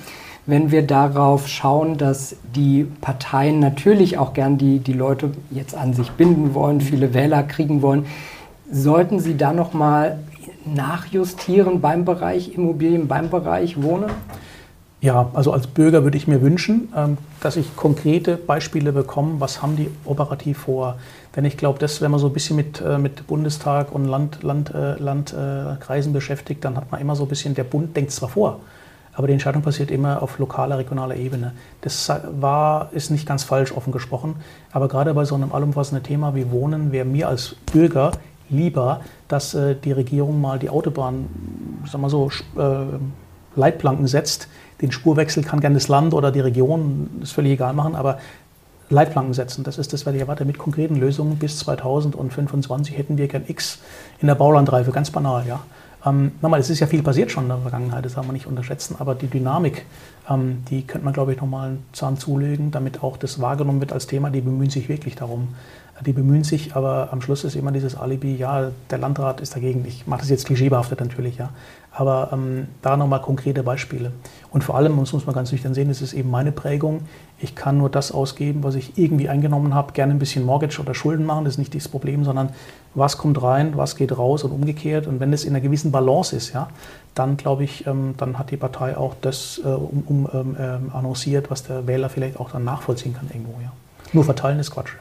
Wenn 0.46 0.72
wir 0.72 0.86
darauf 0.86 1.48
schauen, 1.48 1.98
dass 1.98 2.36
die 2.56 2.86
Parteien 3.00 3.60
natürlich 3.60 4.18
auch 4.18 4.34
gern 4.34 4.58
die, 4.58 4.80
die 4.80 4.94
Leute 4.94 5.32
jetzt 5.50 5.76
an 5.76 5.94
sich 5.94 6.12
binden 6.12 6.54
wollen, 6.56 6.82
viele 6.82 7.14
Wähler 7.14 7.44
kriegen 7.44 7.82
wollen, 7.82 8.06
sollten 8.70 9.20
sie 9.20 9.38
da 9.38 9.54
noch 9.54 9.74
mal 9.74 10.20
nachjustieren 10.66 11.82
beim 11.82 12.06
Bereich 12.06 12.54
Immobilien, 12.54 13.08
beim 13.08 13.30
Bereich 13.30 13.82
Wohnen? 13.82 14.10
Ja, 15.02 15.32
also 15.34 15.52
als 15.52 15.66
Bürger 15.66 16.04
würde 16.04 16.16
ich 16.16 16.28
mir 16.28 16.44
wünschen, 16.44 16.94
ähm, 16.96 17.18
dass 17.40 17.56
ich 17.56 17.76
konkrete 17.76 18.38
Beispiele 18.38 18.92
bekomme, 18.92 19.40
was 19.40 19.64
haben 19.64 19.76
die 19.76 19.90
operativ 20.06 20.60
vor. 20.60 20.98
Denn 21.36 21.44
ich 21.44 21.58
glaube, 21.58 21.80
dass 21.80 22.02
wenn 22.02 22.12
man 22.12 22.20
so 22.20 22.28
ein 22.28 22.34
bisschen 22.34 22.56
mit, 22.56 22.82
äh, 22.82 23.00
mit 23.00 23.26
Bundestag 23.26 23.92
und 23.92 24.06
Land, 24.06 24.44
Land, 24.44 24.72
äh, 24.76 25.00
Landkreisen 25.00 26.14
beschäftigt, 26.14 26.64
dann 26.64 26.78
hat 26.78 26.92
man 26.92 27.02
immer 27.02 27.16
so 27.16 27.24
ein 27.24 27.30
bisschen, 27.30 27.56
der 27.56 27.64
Bund 27.64 27.98
denkt 27.98 28.12
zwar 28.12 28.30
vor, 28.30 28.60
aber 29.14 29.26
die 29.26 29.34
Entscheidung 29.34 29.64
passiert 29.64 29.90
immer 29.90 30.22
auf 30.22 30.38
lokaler, 30.38 30.78
regionaler 30.78 31.16
Ebene. 31.16 31.54
Das 31.82 32.12
war, 32.40 32.90
ist 32.94 33.10
nicht 33.10 33.28
ganz 33.28 33.44
falsch 33.44 33.72
offen 33.72 33.92
gesprochen, 33.92 34.36
aber 34.72 34.88
gerade 34.88 35.16
bei 35.16 35.26
so 35.26 35.34
einem 35.34 35.52
allumfassenden 35.52 36.04
Thema 36.04 36.36
wie 36.36 36.52
Wohnen 36.52 36.92
wäre 36.92 37.06
mir 37.06 37.28
als 37.28 37.56
Bürger 37.74 38.12
lieber, 38.52 39.02
dass 39.28 39.54
äh, 39.54 39.76
die 39.76 39.92
Regierung 39.92 40.40
mal 40.40 40.60
die 40.60 40.70
Autobahn, 40.70 41.28
sagen 41.90 42.04
wir 42.04 42.10
so, 42.10 42.30
äh, 42.58 43.00
Leitplanken 43.56 44.08
setzt. 44.08 44.48
Den 44.82 44.92
Spurwechsel 44.92 45.44
kann 45.44 45.60
gerne 45.60 45.76
das 45.76 45.88
Land 45.88 46.14
oder 46.14 46.32
die 46.32 46.40
Region, 46.40 47.10
ist 47.22 47.34
völlig 47.34 47.54
egal 47.54 47.74
machen, 47.74 47.96
aber 47.96 48.20
Leitplanken 48.90 49.34
setzen. 49.34 49.64
Das 49.64 49.78
ist 49.78 49.94
das, 49.94 50.06
was 50.06 50.14
ich 50.14 50.22
erwarte. 50.22 50.46
Mit 50.46 50.58
konkreten 50.58 50.96
Lösungen 50.96 51.38
bis 51.38 51.58
2025 51.60 52.98
hätten 52.98 53.18
wir 53.18 53.28
gern 53.28 53.44
X 53.48 53.80
in 54.20 54.28
der 54.28 54.36
Baulandreife, 54.36 54.92
ganz 54.92 55.10
banal, 55.10 55.46
ja. 55.48 55.62
Ähm, 56.04 56.32
nochmal, 56.42 56.60
es 56.60 56.70
ist 56.70 56.80
ja 56.80 56.88
viel 56.88 57.04
passiert 57.04 57.32
schon 57.32 57.44
in 57.44 57.50
der 57.50 57.60
Vergangenheit, 57.60 58.04
das 58.04 58.16
darf 58.16 58.26
man 58.26 58.34
nicht 58.34 58.48
unterschätzen, 58.48 58.96
aber 58.98 59.14
die 59.14 59.28
Dynamik, 59.28 59.86
ähm, 60.28 60.64
die 60.70 60.82
könnte 60.82 61.06
man, 61.06 61.14
glaube 61.14 61.34
ich, 61.34 61.40
nochmal 61.40 61.70
einen 61.70 61.86
Zahn 61.94 62.18
zulegen, 62.18 62.72
damit 62.72 63.04
auch 63.04 63.18
das 63.18 63.40
wahrgenommen 63.40 63.82
wird 63.82 63.94
als 63.94 64.08
Thema. 64.08 64.32
Die 64.32 64.42
bemühen 64.42 64.72
sich 64.72 64.90
wirklich 64.90 65.16
darum 65.16 65.50
die 66.06 66.14
bemühen 66.14 66.44
sich, 66.44 66.76
aber 66.76 67.10
am 67.12 67.22
Schluss 67.22 67.44
ist 67.44 67.56
immer 67.56 67.72
dieses 67.72 67.96
Alibi, 67.96 68.36
ja, 68.36 68.72
der 68.90 68.98
Landrat 68.98 69.42
ist 69.42 69.56
dagegen. 69.56 69.86
Ich 69.88 70.08
mache 70.08 70.22
das 70.22 70.30
jetzt 70.30 70.46
klischeebehaftet 70.46 71.00
natürlich, 71.00 71.38
ja. 71.38 71.50
Aber 71.94 72.30
ähm, 72.32 72.68
da 72.82 72.96
nochmal 72.96 73.22
konkrete 73.22 73.64
Beispiele. 73.64 74.12
Und 74.50 74.64
vor 74.64 74.76
allem, 74.76 74.98
das 74.98 75.12
muss 75.12 75.26
man 75.26 75.36
ganz 75.36 75.52
nüchtern 75.52 75.74
sehen, 75.74 75.90
das 75.90 76.02
ist 76.02 76.14
eben 76.14 76.30
meine 76.30 76.52
Prägung. 76.52 77.02
Ich 77.40 77.54
kann 77.54 77.78
nur 77.78 77.90
das 77.90 78.12
ausgeben, 78.12 78.64
was 78.64 78.76
ich 78.76 78.98
irgendwie 78.98 79.28
eingenommen 79.28 79.76
habe. 79.76 79.92
Gerne 79.92 80.14
ein 80.14 80.20
bisschen 80.20 80.46
Mortgage 80.46 80.80
oder 80.80 80.94
Schulden 80.94 81.26
machen, 81.26 81.44
das 81.46 81.56
ist 81.56 81.58
nicht 81.58 81.76
das 81.76 81.88
Problem, 81.88 82.24
sondern 82.24 82.50
was 82.96 83.18
kommt 83.18 83.42
rein, 83.44 83.76
was 83.76 83.96
geht 83.96 84.18
raus 84.18 84.44
und 84.44 84.52
umgekehrt. 84.52 85.06
Und 85.06 85.20
wenn 85.20 85.34
es 85.34 85.44
in 85.44 85.52
einer 85.52 85.62
gewissen 85.62 85.92
Balance 85.92 86.36
ist, 86.36 86.54
ja, 86.54 86.70
dann 87.14 87.36
glaube 87.36 87.66
ich, 87.66 87.86
ähm, 87.88 88.16
dann 88.18 88.40
hat 88.40 88.52
die 88.52 88.58
Partei 88.58 88.98
auch 88.98 89.16
das 89.22 89.60
äh, 89.64 89.68
um, 89.68 90.04
um, 90.08 90.30
ähm, 90.34 90.56
ähm 90.58 90.92
annonciert, 90.94 91.52
was 91.52 91.64
der 91.64 91.88
Wähler 91.88 92.10
vielleicht 92.10 92.40
auch 92.40 92.52
dann 92.52 92.64
nachvollziehen 92.64 93.14
kann 93.14 93.28
irgendwo. 93.28 93.60
Ja. 93.62 93.72
Nur 94.14 94.24
verteilen 94.24 94.60
ist 94.60 94.72
Quatsch 94.72 94.94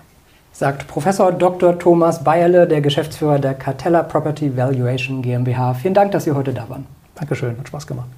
sagt 0.52 0.88
Professor 0.88 1.32
Dr. 1.32 1.78
Thomas 1.78 2.24
Bayerle, 2.24 2.66
der 2.66 2.80
Geschäftsführer 2.80 3.38
der 3.38 3.54
Cartella 3.54 4.02
Property 4.02 4.56
Valuation 4.56 5.22
GmbH. 5.22 5.74
Vielen 5.74 5.94
Dank, 5.94 6.12
dass 6.12 6.24
Sie 6.24 6.32
heute 6.32 6.52
da 6.52 6.68
waren. 6.68 6.86
Dankeschön, 7.14 7.56
hat 7.58 7.68
Spaß 7.68 7.86
gemacht. 7.86 8.08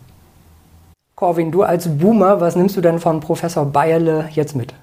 Corwin, 1.15 1.53
du 1.53 1.63
als 1.63 1.89
Boomer, 1.89 2.41
was 2.41 2.57
nimmst 2.57 2.77
du 2.77 2.81
denn 2.81 2.99
von 2.99 3.21
Professor 3.21 3.65
Bayerle 3.65 4.29
jetzt 4.33 4.57
mit? 4.57 4.75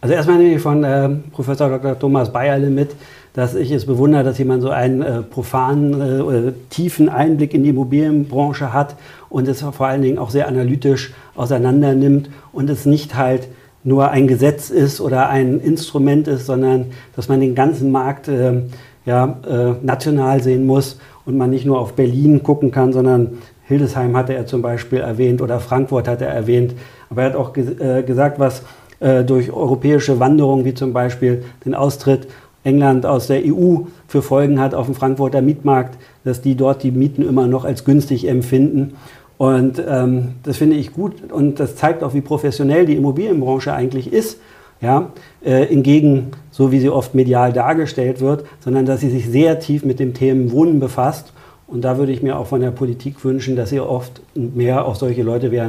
Also 0.00 0.14
erstmal 0.14 0.38
nehme 0.38 0.54
ich 0.54 0.62
von 0.62 0.84
äh, 0.84 1.08
Professor 1.32 1.68
Dr. 1.68 1.98
Thomas 1.98 2.32
Bayerle 2.32 2.70
mit, 2.70 2.94
dass 3.34 3.54
ich 3.54 3.70
es 3.70 3.84
bewundere, 3.84 4.24
dass 4.24 4.38
jemand 4.38 4.62
so 4.62 4.70
einen 4.70 5.02
äh, 5.02 5.22
profanen, 5.22 6.48
äh, 6.48 6.52
tiefen 6.70 7.08
Einblick 7.08 7.52
in 7.52 7.64
die 7.64 7.70
Immobilienbranche 7.70 8.72
hat 8.72 8.94
und 9.28 9.48
es 9.48 9.60
vor 9.62 9.86
allen 9.86 10.02
Dingen 10.02 10.18
auch 10.18 10.30
sehr 10.30 10.48
analytisch 10.48 11.12
auseinander 11.34 11.94
nimmt 11.94 12.30
und 12.52 12.70
es 12.70 12.86
nicht 12.86 13.16
halt 13.16 13.48
nur 13.86 14.10
ein 14.10 14.26
Gesetz 14.26 14.68
ist 14.68 15.00
oder 15.00 15.28
ein 15.28 15.60
Instrument 15.60 16.26
ist, 16.26 16.46
sondern 16.46 16.86
dass 17.14 17.28
man 17.28 17.40
den 17.40 17.54
ganzen 17.54 17.92
Markt 17.92 18.26
äh, 18.26 18.62
ja, 19.06 19.38
äh, 19.48 19.84
national 19.84 20.42
sehen 20.42 20.66
muss 20.66 20.98
und 21.24 21.36
man 21.36 21.50
nicht 21.50 21.64
nur 21.64 21.78
auf 21.78 21.92
Berlin 21.92 22.42
gucken 22.42 22.72
kann, 22.72 22.92
sondern 22.92 23.38
Hildesheim 23.62 24.16
hatte 24.16 24.34
er 24.34 24.46
zum 24.46 24.60
Beispiel 24.60 24.98
erwähnt 24.98 25.40
oder 25.40 25.60
Frankfurt 25.60 26.08
hat 26.08 26.20
er 26.20 26.28
erwähnt. 26.28 26.74
Aber 27.10 27.22
er 27.22 27.28
hat 27.28 27.36
auch 27.36 27.52
ge 27.52 27.76
äh, 27.78 28.02
gesagt, 28.02 28.40
was 28.40 28.62
äh, 28.98 29.22
durch 29.22 29.52
europäische 29.52 30.18
Wanderungen 30.18 30.64
wie 30.64 30.74
zum 30.74 30.92
Beispiel 30.92 31.44
den 31.64 31.76
Austritt 31.76 32.26
England 32.64 33.06
aus 33.06 33.28
der 33.28 33.42
EU 33.44 33.82
für 34.08 34.22
Folgen 34.22 34.58
hat 34.58 34.74
auf 34.74 34.86
dem 34.86 34.96
Frankfurter 34.96 35.42
Mietmarkt, 35.42 35.96
dass 36.24 36.42
die 36.42 36.56
dort 36.56 36.82
die 36.82 36.90
Mieten 36.90 37.22
immer 37.22 37.46
noch 37.46 37.64
als 37.64 37.84
günstig 37.84 38.26
empfinden. 38.28 38.94
Und 39.38 39.82
ähm, 39.86 40.34
das 40.42 40.56
finde 40.56 40.76
ich 40.76 40.92
gut 40.92 41.30
und 41.30 41.60
das 41.60 41.76
zeigt 41.76 42.02
auch, 42.02 42.14
wie 42.14 42.22
professionell 42.22 42.86
die 42.86 42.96
Immobilienbranche 42.96 43.72
eigentlich 43.72 44.12
ist. 44.12 44.38
Ja, 44.82 45.10
äh, 45.42 45.64
hingegen, 45.64 46.32
so 46.50 46.70
wie 46.70 46.80
sie 46.80 46.90
oft 46.90 47.14
medial 47.14 47.54
dargestellt 47.54 48.20
wird, 48.20 48.44
sondern 48.60 48.84
dass 48.84 49.00
sie 49.00 49.08
sich 49.08 49.26
sehr 49.26 49.58
tief 49.58 49.86
mit 49.86 49.98
dem 49.98 50.12
Thema 50.12 50.52
Wohnen 50.52 50.80
befasst. 50.80 51.32
Und 51.66 51.82
da 51.82 51.96
würde 51.96 52.12
ich 52.12 52.22
mir 52.22 52.38
auch 52.38 52.46
von 52.46 52.60
der 52.60 52.72
Politik 52.72 53.24
wünschen, 53.24 53.56
dass 53.56 53.70
sie 53.70 53.80
oft 53.80 54.20
mehr 54.34 54.84
auf 54.84 54.96
solche 54.96 55.22
Leute 55.22 55.50
wie 55.50 55.62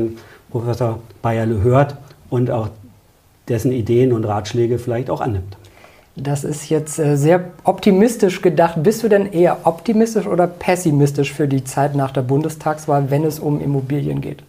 Professor 0.49 0.99
Bayerle 1.21 1.63
hört 1.63 1.95
und 2.29 2.51
auch 2.51 2.67
dessen 3.47 3.71
Ideen 3.71 4.11
und 4.11 4.25
Ratschläge 4.25 4.77
vielleicht 4.77 5.09
auch 5.09 5.21
annimmt. 5.21 5.57
Das 6.17 6.43
ist 6.43 6.69
jetzt 6.69 6.97
äh, 6.97 7.15
sehr 7.15 7.43
optimistisch 7.63 8.41
gedacht. 8.41 8.81
Bist 8.81 9.03
du 9.03 9.07
denn 9.07 9.31
eher 9.31 9.59
optimistisch 9.65 10.25
oder 10.25 10.47
pessimistisch 10.47 11.31
für 11.31 11.47
die 11.47 11.63
Zeit 11.63 11.95
nach 11.95 12.11
der 12.11 12.23
Bundestagswahl, 12.23 13.11
wenn 13.11 13.23
es 13.23 13.39
um 13.39 13.61
Immobilien 13.61 14.19
geht? 14.19 14.43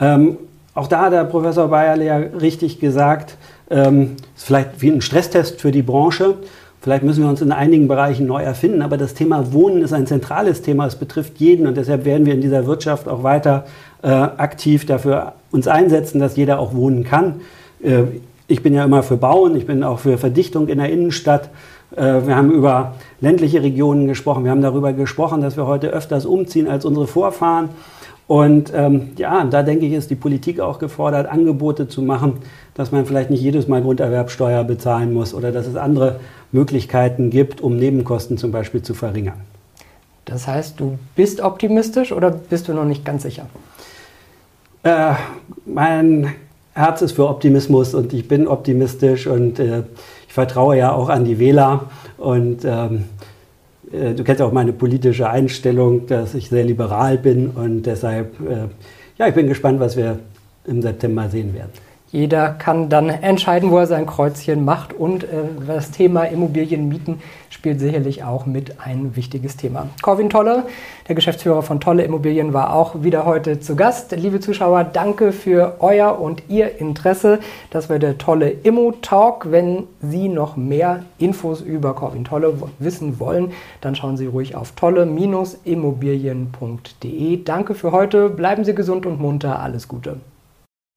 Ähm, 0.00 0.36
auch 0.74 0.88
da 0.88 1.02
hat 1.02 1.12
der 1.12 1.24
Professor 1.24 1.68
Bayerle 1.68 2.04
ja 2.04 2.16
richtig 2.16 2.80
gesagt, 2.80 3.36
ähm, 3.70 4.16
ist 4.36 4.46
vielleicht 4.46 4.82
wie 4.82 4.90
ein 4.90 5.00
Stresstest 5.00 5.60
für 5.60 5.70
die 5.70 5.82
Branche. 5.82 6.34
Vielleicht 6.80 7.04
müssen 7.04 7.22
wir 7.22 7.30
uns 7.30 7.42
in 7.42 7.52
einigen 7.52 7.86
Bereichen 7.86 8.26
neu 8.26 8.42
erfinden, 8.42 8.82
aber 8.82 8.96
das 8.96 9.14
Thema 9.14 9.52
Wohnen 9.52 9.82
ist 9.82 9.92
ein 9.92 10.06
zentrales 10.06 10.62
Thema. 10.62 10.86
Es 10.86 10.96
betrifft 10.96 11.38
jeden 11.38 11.66
und 11.66 11.76
deshalb 11.76 12.04
werden 12.04 12.26
wir 12.26 12.34
in 12.34 12.40
dieser 12.40 12.66
Wirtschaft 12.66 13.06
auch 13.06 13.22
weiter 13.22 13.66
äh, 14.02 14.08
aktiv 14.08 14.86
dafür 14.86 15.34
uns 15.52 15.68
einsetzen, 15.68 16.18
dass 16.18 16.36
jeder 16.36 16.58
auch 16.58 16.74
wohnen 16.74 17.04
kann. 17.04 17.42
Äh, 17.82 18.04
ich 18.50 18.62
bin 18.62 18.74
ja 18.74 18.84
immer 18.84 19.02
für 19.02 19.16
Bauen, 19.16 19.54
ich 19.54 19.66
bin 19.66 19.84
auch 19.84 20.00
für 20.00 20.18
Verdichtung 20.18 20.68
in 20.68 20.78
der 20.78 20.90
Innenstadt. 20.90 21.50
Äh, 21.94 22.26
wir 22.26 22.36
haben 22.36 22.50
über 22.50 22.94
ländliche 23.20 23.62
Regionen 23.62 24.08
gesprochen. 24.08 24.44
Wir 24.44 24.50
haben 24.50 24.62
darüber 24.62 24.92
gesprochen, 24.92 25.40
dass 25.40 25.56
wir 25.56 25.66
heute 25.66 25.88
öfters 25.88 26.26
umziehen 26.26 26.68
als 26.68 26.84
unsere 26.84 27.06
Vorfahren. 27.06 27.68
Und 28.26 28.72
ähm, 28.74 29.10
ja, 29.16 29.44
da 29.44 29.62
denke 29.62 29.86
ich, 29.86 29.92
ist 29.92 30.10
die 30.10 30.16
Politik 30.16 30.60
auch 30.60 30.78
gefordert, 30.78 31.28
Angebote 31.28 31.88
zu 31.88 32.02
machen, 32.02 32.34
dass 32.74 32.92
man 32.92 33.06
vielleicht 33.06 33.30
nicht 33.30 33.42
jedes 33.42 33.66
Mal 33.66 33.82
Grunderwerbsteuer 33.82 34.64
bezahlen 34.64 35.12
muss 35.12 35.34
oder 35.34 35.52
dass 35.52 35.66
es 35.66 35.76
andere 35.76 36.20
Möglichkeiten 36.52 37.30
gibt, 37.30 37.60
um 37.60 37.76
Nebenkosten 37.76 38.36
zum 38.36 38.52
Beispiel 38.52 38.82
zu 38.82 38.94
verringern. 38.94 39.40
Das 40.24 40.46
heißt, 40.46 40.78
du 40.78 40.98
bist 41.16 41.40
optimistisch 41.40 42.12
oder 42.12 42.30
bist 42.30 42.68
du 42.68 42.72
noch 42.72 42.84
nicht 42.84 43.04
ganz 43.04 43.24
sicher? 43.24 43.46
Äh, 44.84 45.14
mein 45.66 46.32
Herz 46.80 47.02
ist 47.02 47.12
für 47.12 47.28
Optimismus 47.28 47.94
und 47.94 48.12
ich 48.12 48.26
bin 48.26 48.48
optimistisch 48.48 49.26
und 49.26 49.58
äh, 49.58 49.82
ich 50.26 50.32
vertraue 50.32 50.76
ja 50.76 50.92
auch 50.92 51.08
an 51.08 51.24
die 51.24 51.38
Wähler 51.38 51.86
und 52.18 52.64
ähm, 52.64 53.04
äh, 53.92 54.14
du 54.14 54.24
kennst 54.24 54.42
auch 54.42 54.52
meine 54.52 54.72
politische 54.72 55.28
Einstellung, 55.28 56.06
dass 56.06 56.34
ich 56.34 56.48
sehr 56.48 56.64
liberal 56.64 57.18
bin 57.18 57.50
und 57.50 57.82
deshalb, 57.82 58.40
äh, 58.40 58.68
ja, 59.18 59.28
ich 59.28 59.34
bin 59.34 59.46
gespannt, 59.46 59.80
was 59.80 59.96
wir 59.96 60.18
im 60.66 60.82
September 60.82 61.28
sehen 61.28 61.54
werden. 61.54 61.70
Jeder 62.12 62.50
kann 62.50 62.88
dann 62.88 63.08
entscheiden, 63.08 63.70
wo 63.70 63.78
er 63.78 63.86
sein 63.86 64.04
Kreuzchen 64.04 64.64
macht. 64.64 64.92
Und 64.92 65.24
äh, 65.24 65.28
das 65.66 65.92
Thema 65.92 66.24
Immobilienmieten 66.24 67.20
spielt 67.60 67.78
sicherlich 67.78 68.24
auch 68.24 68.46
mit 68.46 68.80
ein 68.80 69.14
wichtiges 69.16 69.58
Thema. 69.58 69.90
Corwin 70.00 70.30
Tolle, 70.30 70.64
der 71.08 71.14
Geschäftsführer 71.14 71.62
von 71.62 71.78
Tolle 71.78 72.04
Immobilien, 72.04 72.54
war 72.54 72.74
auch 72.74 73.02
wieder 73.02 73.26
heute 73.26 73.60
zu 73.60 73.76
Gast. 73.76 74.12
Liebe 74.12 74.40
Zuschauer, 74.40 74.84
danke 74.84 75.30
für 75.30 75.76
euer 75.80 76.18
und 76.18 76.44
ihr 76.48 76.80
Interesse. 76.80 77.38
Das 77.68 77.90
war 77.90 77.98
der 77.98 78.16
Tolle 78.16 78.48
Immo 78.48 78.92
Talk. 79.02 79.50
Wenn 79.50 79.82
Sie 80.00 80.30
noch 80.30 80.56
mehr 80.56 81.04
Infos 81.18 81.60
über 81.60 81.92
Corwin 81.92 82.24
Tolle 82.24 82.54
wissen 82.78 83.20
wollen, 83.20 83.52
dann 83.82 83.94
schauen 83.94 84.16
Sie 84.16 84.24
ruhig 84.24 84.54
auf 84.54 84.72
tolle-immobilien.de. 84.72 87.44
Danke 87.44 87.74
für 87.74 87.92
heute. 87.92 88.30
Bleiben 88.30 88.64
Sie 88.64 88.74
gesund 88.74 89.04
und 89.04 89.20
munter. 89.20 89.60
Alles 89.60 89.86
Gute. 89.86 90.16